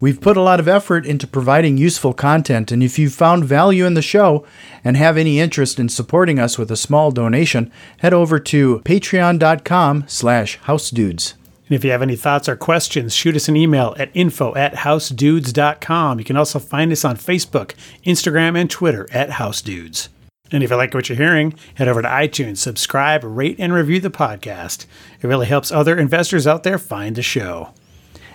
We've 0.01 0.19
put 0.19 0.35
a 0.35 0.41
lot 0.41 0.59
of 0.59 0.67
effort 0.67 1.05
into 1.05 1.25
providing 1.25 1.77
useful 1.77 2.13
content, 2.13 2.71
and 2.71 2.83
if 2.83 2.99
you've 2.99 3.13
found 3.13 3.45
value 3.45 3.85
in 3.85 3.93
the 3.93 4.01
show 4.01 4.45
and 4.83 4.97
have 4.97 5.15
any 5.15 5.39
interest 5.39 5.79
in 5.79 5.87
supporting 5.87 6.37
us 6.37 6.57
with 6.57 6.69
a 6.69 6.75
small 6.75 7.11
donation, 7.11 7.71
head 7.99 8.13
over 8.13 8.37
to 8.39 8.81
patreon.com 8.83 10.03
slash 10.07 10.59
housedudes. 10.61 11.35
And 11.67 11.75
if 11.75 11.83
you 11.83 11.91
have 11.91 12.01
any 12.01 12.15
thoughts 12.15 12.47
or 12.47 12.55
questions, 12.55 13.15
shoot 13.15 13.35
us 13.35 13.47
an 13.47 13.57
email 13.57 13.95
at 13.97 14.11
info 14.13 14.53
at 14.55 14.75
housedudes.com. 14.75 16.19
You 16.19 16.25
can 16.25 16.37
also 16.37 16.59
find 16.59 16.91
us 16.91 17.03
on 17.03 17.17
Facebook, 17.17 17.73
Instagram, 18.05 18.59
and 18.59 18.69
Twitter 18.69 19.07
at 19.11 19.31
housedudes. 19.31 20.09
And 20.51 20.63
if 20.63 20.69
you 20.69 20.75
like 20.75 20.93
what 20.93 21.09
you're 21.09 21.17
hearing, 21.17 21.55
head 21.73 21.87
over 21.87 22.03
to 22.03 22.07
iTunes, 22.07 22.57
subscribe, 22.57 23.23
rate, 23.23 23.55
and 23.57 23.73
review 23.73 23.99
the 23.99 24.11
podcast. 24.11 24.85
It 25.21 25.27
really 25.27 25.47
helps 25.47 25.71
other 25.71 25.97
investors 25.97 26.45
out 26.45 26.63
there 26.63 26.77
find 26.77 27.15
the 27.15 27.23
show. 27.23 27.73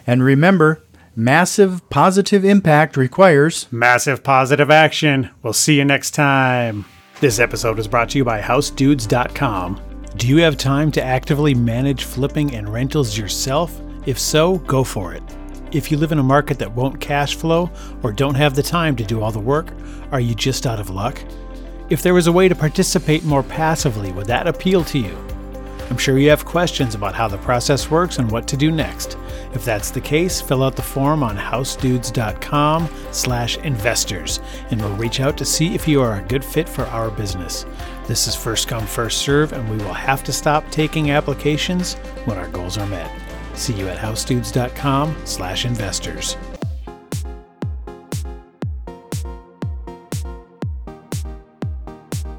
And 0.06 0.24
remember, 0.24 0.82
Massive 1.16 1.88
positive 1.90 2.44
impact 2.44 2.96
requires 2.96 3.66
massive 3.72 4.22
positive 4.22 4.70
action. 4.70 5.30
We'll 5.42 5.52
see 5.52 5.76
you 5.76 5.84
next 5.84 6.12
time. 6.12 6.84
This 7.20 7.38
episode 7.38 7.76
was 7.76 7.88
brought 7.88 8.10
to 8.10 8.18
you 8.18 8.24
by 8.24 8.40
HouseDudes.com. 8.40 9.89
Do 10.16 10.26
you 10.26 10.38
have 10.38 10.56
time 10.56 10.90
to 10.92 11.02
actively 11.02 11.54
manage 11.54 12.02
flipping 12.02 12.56
and 12.56 12.68
rentals 12.68 13.16
yourself? 13.16 13.80
If 14.06 14.18
so, 14.18 14.58
go 14.58 14.82
for 14.82 15.14
it. 15.14 15.22
If 15.70 15.92
you 15.92 15.98
live 15.98 16.10
in 16.10 16.18
a 16.18 16.22
market 16.22 16.58
that 16.58 16.74
won't 16.74 17.00
cash 17.00 17.36
flow 17.36 17.70
or 18.02 18.12
don't 18.12 18.34
have 18.34 18.56
the 18.56 18.62
time 18.62 18.96
to 18.96 19.04
do 19.04 19.22
all 19.22 19.30
the 19.30 19.38
work, 19.38 19.72
are 20.10 20.18
you 20.18 20.34
just 20.34 20.66
out 20.66 20.80
of 20.80 20.90
luck? 20.90 21.22
If 21.90 22.02
there 22.02 22.14
was 22.14 22.26
a 22.26 22.32
way 22.32 22.48
to 22.48 22.56
participate 22.56 23.22
more 23.24 23.44
passively, 23.44 24.10
would 24.10 24.26
that 24.26 24.48
appeal 24.48 24.82
to 24.86 24.98
you? 24.98 25.16
I'm 25.90 25.98
sure 25.98 26.18
you 26.18 26.30
have 26.30 26.44
questions 26.44 26.96
about 26.96 27.14
how 27.14 27.28
the 27.28 27.38
process 27.38 27.88
works 27.88 28.18
and 28.18 28.30
what 28.30 28.48
to 28.48 28.56
do 28.56 28.72
next. 28.72 29.16
If 29.54 29.64
that's 29.64 29.90
the 29.90 30.00
case, 30.00 30.40
fill 30.40 30.64
out 30.64 30.74
the 30.74 30.82
form 30.82 31.22
on 31.22 31.36
housedudes.com 31.36 32.88
slash 33.12 33.58
investors, 33.58 34.40
and 34.70 34.80
we'll 34.80 34.96
reach 34.96 35.20
out 35.20 35.36
to 35.38 35.44
see 35.44 35.74
if 35.74 35.86
you 35.86 36.00
are 36.02 36.18
a 36.18 36.22
good 36.22 36.44
fit 36.44 36.68
for 36.68 36.84
our 36.86 37.10
business. 37.10 37.64
This 38.10 38.26
is 38.26 38.34
first 38.34 38.66
come, 38.66 38.88
first 38.88 39.18
serve, 39.18 39.52
and 39.52 39.70
we 39.70 39.76
will 39.76 39.92
have 39.92 40.24
to 40.24 40.32
stop 40.32 40.68
taking 40.72 41.12
applications 41.12 41.94
when 42.24 42.38
our 42.38 42.48
goals 42.48 42.76
are 42.76 42.86
met. 42.88 43.08
See 43.54 43.72
you 43.72 43.86
at 43.86 43.98
housedudes.com 43.98 45.14
slash 45.24 45.64
investors. 45.64 46.36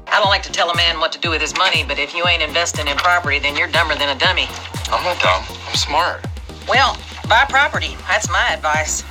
I 0.08 0.20
don't 0.20 0.28
like 0.28 0.42
to 0.42 0.52
tell 0.52 0.68
a 0.68 0.76
man 0.76 1.00
what 1.00 1.10
to 1.12 1.18
do 1.18 1.30
with 1.30 1.40
his 1.40 1.56
money, 1.56 1.84
but 1.88 1.98
if 1.98 2.14
you 2.14 2.26
ain't 2.26 2.42
investing 2.42 2.86
in 2.86 2.98
property, 2.98 3.38
then 3.38 3.56
you're 3.56 3.68
dumber 3.68 3.94
than 3.94 4.14
a 4.14 4.18
dummy. 4.18 4.48
I'm 4.90 5.02
not 5.02 5.18
dumb. 5.22 5.42
I'm 5.68 5.74
smart. 5.74 6.26
Well, 6.68 6.98
buy 7.30 7.46
property. 7.48 7.96
That's 8.06 8.28
my 8.28 8.52
advice. 8.52 9.04